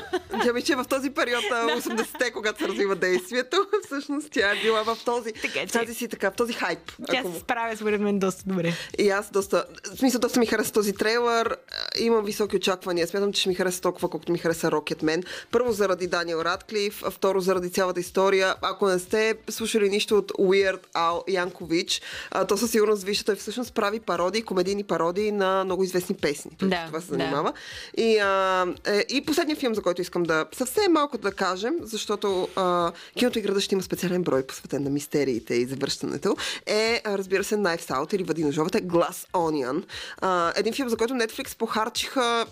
Тя 0.45 0.53
ми, 0.53 0.63
че 0.63 0.77
в 0.77 0.85
този 0.85 1.11
период 1.11 1.45
на 1.51 1.57
80-те, 1.81 2.31
когато 2.31 2.59
се 2.59 2.69
развива 2.69 2.95
действието, 2.97 3.57
всъщност 3.87 4.29
тя 4.31 4.51
е 4.51 4.63
била 4.63 4.83
в 4.83 4.99
този, 5.05 5.33
Така, 5.33 5.61
че- 5.61 5.67
тази 5.73 5.95
си 5.95 6.09
така, 6.09 6.31
в 6.31 6.35
този 6.35 6.53
хайп. 6.53 6.79
Тя 7.11 7.19
ако 7.19 7.33
се 7.33 7.41
справя 7.41 7.77
според 7.77 8.01
мен 8.01 8.19
доста 8.19 8.43
добре. 8.47 8.73
И 8.99 9.11
аз 9.11 9.31
доста, 9.31 9.65
в 9.95 9.99
смисъл 9.99 10.21
доста 10.21 10.41
ми 10.41 10.47
хареса 10.47 10.73
този 10.73 10.93
трейлър. 10.93 11.57
Е, 11.97 12.03
Имам 12.03 12.25
високи 12.25 12.57
очаквания. 12.57 13.07
Смятам, 13.07 13.33
че 13.33 13.41
ще 13.41 13.49
ми 13.49 13.55
хареса 13.55 13.81
толкова, 13.81 14.09
колкото 14.09 14.33
ми 14.33 14.39
хареса 14.39 14.71
Rocketman. 14.71 15.25
Първо 15.51 15.73
заради 15.73 16.07
Даниел 16.07 16.39
Радклиф, 16.39 17.03
а 17.05 17.11
второ 17.11 17.41
заради 17.41 17.71
цялата 17.71 18.01
история. 18.01 18.55
Ако 18.63 18.89
не 18.89 18.99
сте 18.99 19.35
слушали 19.51 19.89
нищо 19.89 20.19
от 20.19 20.33
Weird 20.33 20.81
Al 20.95 21.23
Янкович, 21.29 22.03
то 22.49 22.57
със 22.57 22.71
сигурност 22.71 23.03
вижте, 23.05 23.25
той 23.25 23.35
всъщност 23.37 23.75
прави 23.75 24.01
пародии, 24.01 24.43
комедийни 24.43 24.85
пародии 24.85 25.08
на 25.13 25.65
много 25.65 25.85
известни 25.85 26.15
песни. 26.15 26.51
Той 26.59 26.69
Да, 26.69 26.87
това 26.87 27.01
се 27.01 27.07
да. 27.07 27.17
занимава. 27.17 27.53
И, 27.97 28.19
а, 28.19 28.67
е, 28.87 29.05
и 29.09 29.25
последният 29.25 29.61
филм, 29.61 29.75
за 29.75 29.83
който 29.83 30.03
искам 30.03 30.23
да 30.23 30.47
съвсем 30.53 30.93
малко 30.93 31.19
да 31.19 31.33
кажем, 31.33 31.75
защото 31.83 32.49
а, 32.57 32.93
киното 33.17 33.39
и 33.39 33.43
града 33.43 33.61
ще 33.61 33.75
има 33.75 33.83
специален 33.83 34.23
брой, 34.23 34.43
посветен 34.43 34.83
на 34.83 34.91
мистериите 34.91 35.55
и 35.55 35.67
завръщането, 35.67 36.37
е, 36.67 37.03
разбира 37.07 37.45
се, 37.45 37.57
Knives 37.57 37.91
Out 37.91 38.15
или 38.15 38.25
Въди 38.25 38.45
ножовете, 38.45 38.83
Glass 38.83 39.31
Onion. 39.33 39.85
А, 40.21 40.53
един 40.57 40.75
филм, 40.75 40.89
за 40.89 40.97
който 40.97 41.15
Netflix 41.15 41.57
похарчиха 41.57 42.47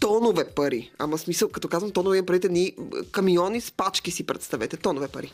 тонове 0.00 0.44
пари. 0.46 0.90
Ама 0.98 1.18
смисъл, 1.18 1.48
като 1.48 1.68
казвам 1.68 1.90
тонове, 1.90 2.22
предвид 2.24 2.52
ни 2.52 2.72
камиони 3.12 3.60
с 3.60 3.72
пачки 3.72 4.10
си 4.10 4.24
представете. 4.24 4.76
Тонове 4.76 5.08
пари. 5.08 5.32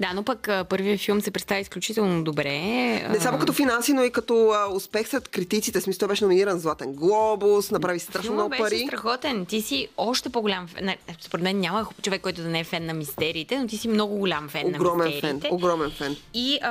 Да, 0.00 0.12
но 0.14 0.22
пък 0.22 0.48
първият 0.68 1.00
филм 1.00 1.20
се 1.20 1.30
представи 1.30 1.60
изключително 1.60 2.24
добре. 2.24 2.58
Не 3.02 3.20
само 3.20 3.38
като 3.38 3.52
финанси, 3.52 3.92
но 3.92 4.02
и 4.02 4.10
като 4.10 4.34
успех 4.72 5.08
сред 5.08 5.28
критиците. 5.28 5.80
Смисъл, 5.80 5.98
той 5.98 6.08
беше 6.08 6.24
номиниран 6.24 6.58
Златен 6.58 6.92
глобус, 6.92 7.70
направи 7.70 7.98
страшно 7.98 8.32
много 8.32 8.48
беше 8.48 8.60
пари. 8.60 8.84
страхотен. 8.86 9.46
Ти 9.46 9.62
си 9.62 9.88
още 9.96 10.28
по-голям 10.28 10.66
фен. 10.68 10.94
Според 11.20 11.42
мен 11.42 11.60
няма 11.60 11.86
човек, 12.02 12.22
който 12.22 12.42
да 12.42 12.48
не 12.48 12.60
е 12.60 12.64
фен 12.64 12.86
на 12.86 12.94
мистериите, 12.94 13.58
но 13.58 13.66
ти 13.66 13.76
си 13.76 13.88
много 13.88 14.16
голям 14.16 14.48
фен 14.48 14.66
Огромен 14.66 14.96
на 14.98 15.04
фен. 15.04 15.12
мистериите. 15.12 15.48
Огромен 15.50 15.90
фен. 15.90 16.16
И 16.34 16.58
а, 16.62 16.68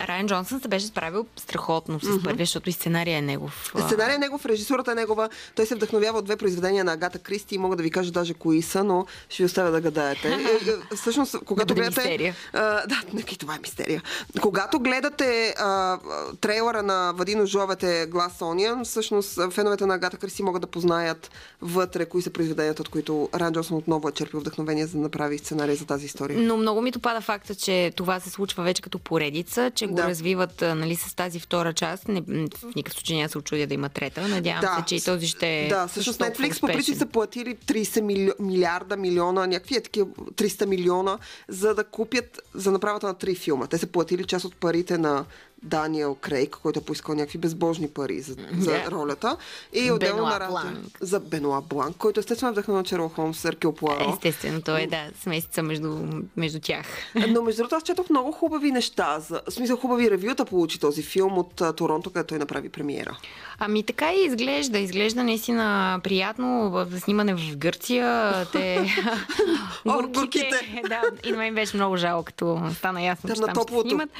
Райан 0.00 0.26
Джонсън 0.26 0.60
се 0.60 0.68
беше 0.68 0.86
справил 0.86 1.26
страхотно 1.36 2.00
с 2.00 2.08
Мгм. 2.08 2.22
първия, 2.24 2.42
защото 2.42 2.68
и 2.68 2.72
сценария 2.72 3.18
е 3.18 3.22
негов. 3.22 3.72
Сценария 3.80 4.14
е 4.14 4.18
негов, 4.18 4.46
режисурата 4.46 4.92
е 4.92 4.94
негова. 4.94 5.28
Той 5.54 5.66
се 5.66 5.74
вдъхновява 5.74 6.18
от 6.18 6.24
две 6.24 6.36
произведения 6.50 6.84
на 6.84 6.92
Агата 6.92 7.18
Кристи 7.18 7.54
и 7.54 7.58
мога 7.58 7.76
да 7.76 7.82
ви 7.82 7.90
кажа 7.90 8.10
даже 8.10 8.34
кои 8.34 8.62
са, 8.62 8.84
но 8.84 9.06
ще 9.28 9.42
ви 9.42 9.46
оставя 9.46 9.70
да 9.70 9.80
гадаете. 9.80 10.28
Е, 10.50 10.70
е, 10.92 10.96
Всъщност, 10.96 11.36
когато 11.46 11.74
бъде 11.74 11.80
гледате... 11.80 12.00
мистерия. 12.00 12.34
А, 12.52 12.86
да, 12.86 13.02
нека 13.12 13.34
и 13.34 13.36
това 13.36 13.54
е 13.54 13.58
мистерия. 13.58 14.02
Когато 14.40 14.80
гледате 14.80 15.54
а, 15.58 15.98
трейлера 16.40 16.82
на 16.82 17.12
Вадино 17.16 17.46
Жовете 17.46 18.10
Glass 18.10 18.40
Onion, 18.40 18.84
всъщност 18.84 19.52
феновете 19.52 19.86
на 19.86 19.94
Агата 19.94 20.16
Кристи 20.16 20.42
могат 20.42 20.60
да 20.60 20.66
познаят 20.66 21.30
вътре 21.62 22.06
кои 22.06 22.22
са 22.22 22.30
произведенията, 22.30 22.82
от 22.82 22.88
които 22.88 23.28
Ран 23.34 23.52
Джонсон 23.52 23.76
отново 23.76 24.08
е 24.08 24.12
черпил 24.12 24.40
вдъхновение 24.40 24.86
за 24.86 24.92
да 24.92 24.98
направи 24.98 25.38
сценарий 25.38 25.76
за 25.76 25.86
тази 25.86 26.06
история. 26.06 26.38
Но 26.38 26.56
много 26.56 26.82
ми 26.82 26.90
допада 26.90 27.20
факта, 27.20 27.54
че 27.54 27.92
това 27.96 28.20
се 28.20 28.30
случва 28.30 28.62
вече 28.62 28.82
като 28.82 28.98
поредица, 28.98 29.70
че 29.74 29.86
го 29.86 29.94
Да. 29.94 30.08
развиват 30.08 30.60
нали, 30.60 30.96
с 30.96 31.14
тази 31.14 31.40
втора 31.40 31.72
част. 31.72 32.08
Не, 32.08 32.20
в 32.20 32.74
никакъв 32.76 32.94
случай 32.94 33.16
няма 33.16 33.26
да 33.26 33.32
се 33.32 33.38
очудя 33.38 33.66
да 33.66 33.74
има 33.74 33.88
трета. 33.88 34.28
Надявам 34.28 34.76
се, 34.78 34.84
че 34.86 34.94
и 34.94 35.00
този 35.00 35.26
ще 35.26 35.66
Да, 35.70 35.86
всъщност 35.86 36.18
толкова 36.18 36.39
Netflix 36.40 36.60
по 36.60 36.66
принцип 36.66 36.96
са 36.96 37.06
платили 37.06 37.56
30 37.56 38.00
мили... 38.00 38.32
милиарда, 38.40 38.96
милиона, 38.96 39.46
някакви 39.46 39.76
е 39.76 39.80
такива 39.80 40.06
300 40.06 40.66
милиона, 40.66 41.18
за 41.48 41.74
да 41.74 41.84
купят 41.84 42.40
за 42.54 42.72
направата 42.72 43.06
на 43.06 43.14
три 43.14 43.34
филма. 43.34 43.66
Те 43.66 43.78
са 43.78 43.86
платили 43.86 44.24
част 44.24 44.44
от 44.44 44.56
парите 44.56 44.98
на 44.98 45.24
Даниел 45.62 46.14
Крейг, 46.14 46.50
който 46.62 46.78
е 46.78 46.82
поискал 46.82 47.14
някакви 47.14 47.38
безбожни 47.38 47.88
пари 47.88 48.20
за, 48.20 48.36
за 48.58 48.70
Да. 48.70 48.90
ролята. 48.90 49.36
И 49.72 49.90
отделно 49.90 50.22
Бенуа 50.22 50.38
на. 50.38 50.48
Бланк. 50.48 50.78
За 51.00 51.20
Бенуа 51.20 51.60
Бланк, 51.60 51.96
който 51.96 52.20
естествено 52.20 52.62
е 52.68 52.72
на 52.72 52.84
Черл 52.84 53.08
Холмс, 53.08 53.44
Еркил 53.44 53.72
Пуаро. 53.72 54.12
Естествено, 54.12 54.62
той 54.62 54.80
е, 54.82 54.86
да, 54.86 55.10
смесица 55.22 55.62
между, 55.62 55.98
между 56.36 56.60
тях. 56.60 56.86
Но 57.28 57.42
между 57.42 57.58
другото, 57.58 57.74
аз 57.76 57.82
четох 57.82 58.10
много 58.10 58.32
хубави 58.32 58.72
неща. 58.72 59.20
За, 59.20 59.40
в 59.48 59.52
смисъл, 59.52 59.76
хубави 59.76 60.10
ревюта 60.10 60.44
получи 60.44 60.80
този 60.80 61.02
филм 61.02 61.38
от 61.38 61.60
а, 61.60 61.72
Торонто, 61.72 62.10
където 62.10 62.28
той 62.28 62.38
направи 62.38 62.68
премиера. 62.68 63.16
Ами 63.58 63.82
така 63.82 64.12
и 64.12 64.24
изглежда. 64.24 64.78
Изглежда 64.78 65.24
наистина 65.24 66.00
приятно. 66.02 66.70
В 66.70 67.00
снимане 67.00 67.34
в 67.34 67.56
Гърция. 67.56 68.32
Те... 68.52 68.94
Горките. 69.86 70.82
да, 70.88 71.02
и 71.24 71.30
на 71.32 71.36
мен 71.38 71.54
беше 71.54 71.76
много 71.76 71.96
жалко, 71.96 72.24
като 72.24 72.60
стана 72.74 73.02
ясно, 73.02 73.28
Там 73.28 73.36
че 73.36 73.40
на 73.40 73.46
там 73.46 73.62
ще 73.62 73.80
снимат. 73.80 74.10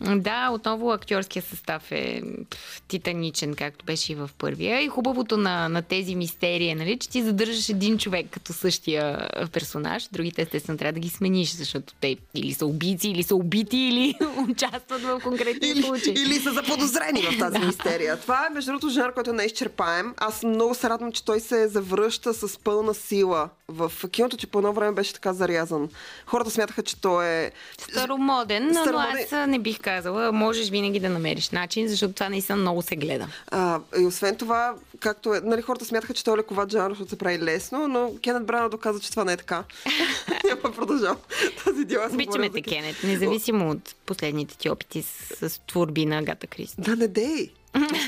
Да, 0.00 0.50
отново 0.50 0.73
актьорския 0.82 1.42
състав 1.42 1.92
е 1.92 2.22
пф, 2.50 2.82
титаничен, 2.88 3.54
както 3.54 3.84
беше 3.84 4.12
и 4.12 4.14
в 4.14 4.30
първия. 4.38 4.82
И 4.82 4.88
хубавото 4.88 5.36
на, 5.36 5.68
на 5.68 5.82
тези 5.82 6.14
мистерии 6.14 6.68
е, 6.68 6.74
нали, 6.74 6.98
че 6.98 7.08
ти 7.08 7.22
задържаш 7.22 7.68
един 7.68 7.98
човек 7.98 8.26
като 8.30 8.52
същия 8.52 9.28
персонаж. 9.52 10.08
Другите, 10.12 10.42
естествено, 10.42 10.78
трябва 10.78 10.92
да 10.92 11.00
ги 11.00 11.08
смениш, 11.08 11.50
защото 11.50 11.94
те 12.00 12.16
или 12.34 12.52
са 12.52 12.66
убийци, 12.66 13.08
или 13.08 13.22
са 13.22 13.36
убити, 13.36 13.76
или 13.76 14.14
участват 14.50 15.02
в 15.02 15.20
конкретни 15.22 15.82
случаи. 15.82 16.14
Или 16.16 16.34
са 16.34 16.52
заподозрени 16.52 17.22
в 17.22 17.38
тази 17.38 17.58
мистерия. 17.66 18.20
Това 18.20 18.46
е, 18.46 18.54
между 18.54 18.70
другото, 18.70 18.88
жанр, 18.88 19.12
който 19.14 19.32
не 19.32 19.42
е 19.42 19.46
изчерпаем. 19.46 20.14
Аз 20.16 20.42
много 20.42 20.74
се 20.74 20.88
радвам, 20.88 21.12
че 21.12 21.24
той 21.24 21.40
се 21.40 21.68
завръща 21.68 22.34
с 22.34 22.58
пълна 22.58 22.94
сила 22.94 23.48
в 23.68 23.92
киното, 24.10 24.36
че 24.36 24.46
по 24.46 24.58
едно 24.58 24.72
време 24.72 24.92
беше 24.92 25.12
така 25.12 25.32
зарязан. 25.32 25.88
Хората 26.26 26.50
смятаха, 26.50 26.82
че 26.82 27.00
той 27.00 27.26
е... 27.26 27.52
Старомоден, 27.78 28.66
но 28.66 28.80
Старомоден. 28.80 29.24
аз 29.24 29.32
а, 29.32 29.46
не 29.46 29.58
бих 29.58 29.80
казала. 29.80 30.32
Можеш 30.64 30.72
винаги 30.72 31.00
да 31.00 31.08
намериш 31.08 31.50
начин, 31.50 31.88
защото 31.88 32.14
това 32.14 32.28
наистина 32.28 32.56
много 32.56 32.82
се 32.82 32.96
гледа. 32.96 33.28
А, 33.50 33.80
и 34.00 34.04
освен 34.06 34.36
това, 34.36 34.74
както 35.00 35.34
е, 35.34 35.40
нали, 35.40 35.62
хората 35.62 35.84
смятаха, 35.84 36.14
че 36.14 36.24
той 36.24 36.34
е 36.34 36.36
лековат 36.36 36.72
жанр, 36.72 36.90
защото 36.90 37.10
се 37.10 37.18
прави 37.18 37.38
лесно, 37.38 37.88
но 37.88 38.12
Кенет 38.22 38.46
Брана 38.46 38.68
доказа, 38.68 39.00
че 39.00 39.10
това 39.10 39.24
не 39.24 39.32
е 39.32 39.36
така. 39.36 39.64
Няма 40.44 40.74
продължавам 40.74 41.16
тази 41.64 41.84
дела. 41.84 42.08
Обичаме 42.12 42.50
те, 42.50 42.62
Кенет, 42.62 42.96
независимо 43.04 43.70
от 43.70 43.94
последните 44.06 44.58
ти 44.58 44.70
опити 44.70 45.02
с, 45.02 45.48
с 45.48 45.60
творби 45.66 46.06
на 46.06 46.18
Агата 46.18 46.46
Кристи. 46.46 46.80
Да, 46.80 46.96
не 46.96 47.08
дей. 47.08 47.50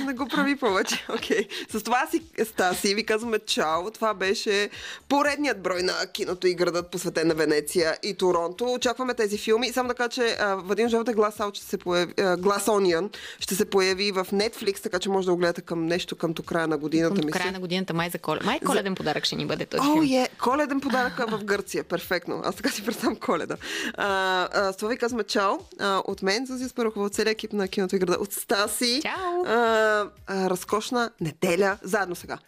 Не 0.06 0.12
го 0.14 0.28
прави 0.28 0.56
повече. 0.56 1.06
Okay. 1.16 1.48
С 1.70 1.82
това 1.82 2.06
си, 2.10 2.22
Стаси, 2.44 2.94
ви 2.94 3.06
казваме 3.06 3.38
чао. 3.38 3.90
Това 3.90 4.14
беше 4.14 4.70
поредният 5.08 5.62
брой 5.62 5.82
на 5.82 5.92
киното 6.12 6.46
и 6.46 6.54
градът, 6.54 6.90
посветен 6.90 7.28
на 7.28 7.34
Венеция 7.34 7.96
и 8.02 8.14
Торонто. 8.14 8.72
Очакваме 8.72 9.14
тези 9.14 9.38
филми. 9.38 9.72
Само 9.72 9.88
да 9.88 9.94
кажа, 9.94 10.08
че 10.08 10.36
а, 10.40 10.54
Вадим 10.54 10.88
Жовте 10.88 11.14
Out 11.14 11.54
ще 11.54 11.66
се 11.66 11.78
появи, 11.78 12.14
а, 12.18 12.22
Glass 12.22 12.66
Onion 12.66 13.16
ще 13.40 13.54
се 13.54 13.70
появи 13.70 14.12
в 14.12 14.26
Netflix, 14.32 14.82
така 14.82 14.98
че 14.98 15.08
може 15.08 15.26
да 15.26 15.32
го 15.32 15.38
гледате 15.38 15.60
към 15.60 15.86
нещо 15.86 16.16
към 16.16 16.32
до 16.32 16.42
края 16.42 16.66
на 16.68 16.78
годината. 16.78 17.14
Към 17.14 17.26
мисля. 17.26 17.40
края 17.40 17.52
на 17.52 17.60
годината 17.60 17.94
май 17.94 18.10
за 18.10 18.18
коледа. 18.18 18.46
Май 18.46 18.60
коледен 18.60 18.94
подарък 18.94 19.24
ще 19.24 19.36
ни 19.36 19.46
бъде 19.46 19.66
този 19.66 19.88
О, 19.88 20.02
е, 20.02 20.28
коледен 20.40 20.80
подарък 20.80 21.30
в 21.30 21.44
Гърция. 21.44 21.84
Перфектно. 21.84 22.42
Аз 22.44 22.54
така 22.54 22.70
си 22.70 22.84
представям 22.84 23.16
коледа. 23.16 23.56
А, 23.94 24.48
а, 24.52 24.72
с 24.72 24.76
това 24.76 24.88
ви 24.88 24.96
казваме 24.96 25.24
чао. 25.24 25.54
А, 25.80 26.02
от 26.04 26.22
мен, 26.22 26.46
Зазия 26.46 26.68
Спарухова, 26.68 27.06
от 27.06 27.14
целия 27.14 27.30
екип 27.30 27.52
на 27.52 27.68
киното 27.68 27.96
и 27.96 27.98
града. 27.98 28.16
От 28.20 28.32
Стаси. 28.32 29.00
Чао. 29.02 29.55
А, 29.56 30.04
а, 30.26 30.50
разкошна 30.50 31.10
неделя. 31.20 31.78
Заедно 31.82 32.16
сега. 32.16 32.38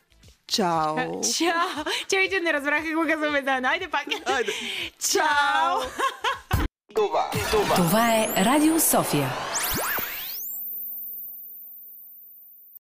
Чао. 0.46 0.96
Чао! 1.20 1.84
Чакайте, 2.08 2.40
не 2.40 2.52
разбрах 2.52 2.82
какво 2.84 3.02
казваме 3.06 3.42
заедно. 3.44 3.68
Айде 3.68 3.88
пак. 3.88 4.06
Айде. 4.26 4.52
Чао! 5.12 5.80
Това 7.76 8.14
е 8.14 8.44
Радио 8.44 8.80
София. 8.80 9.30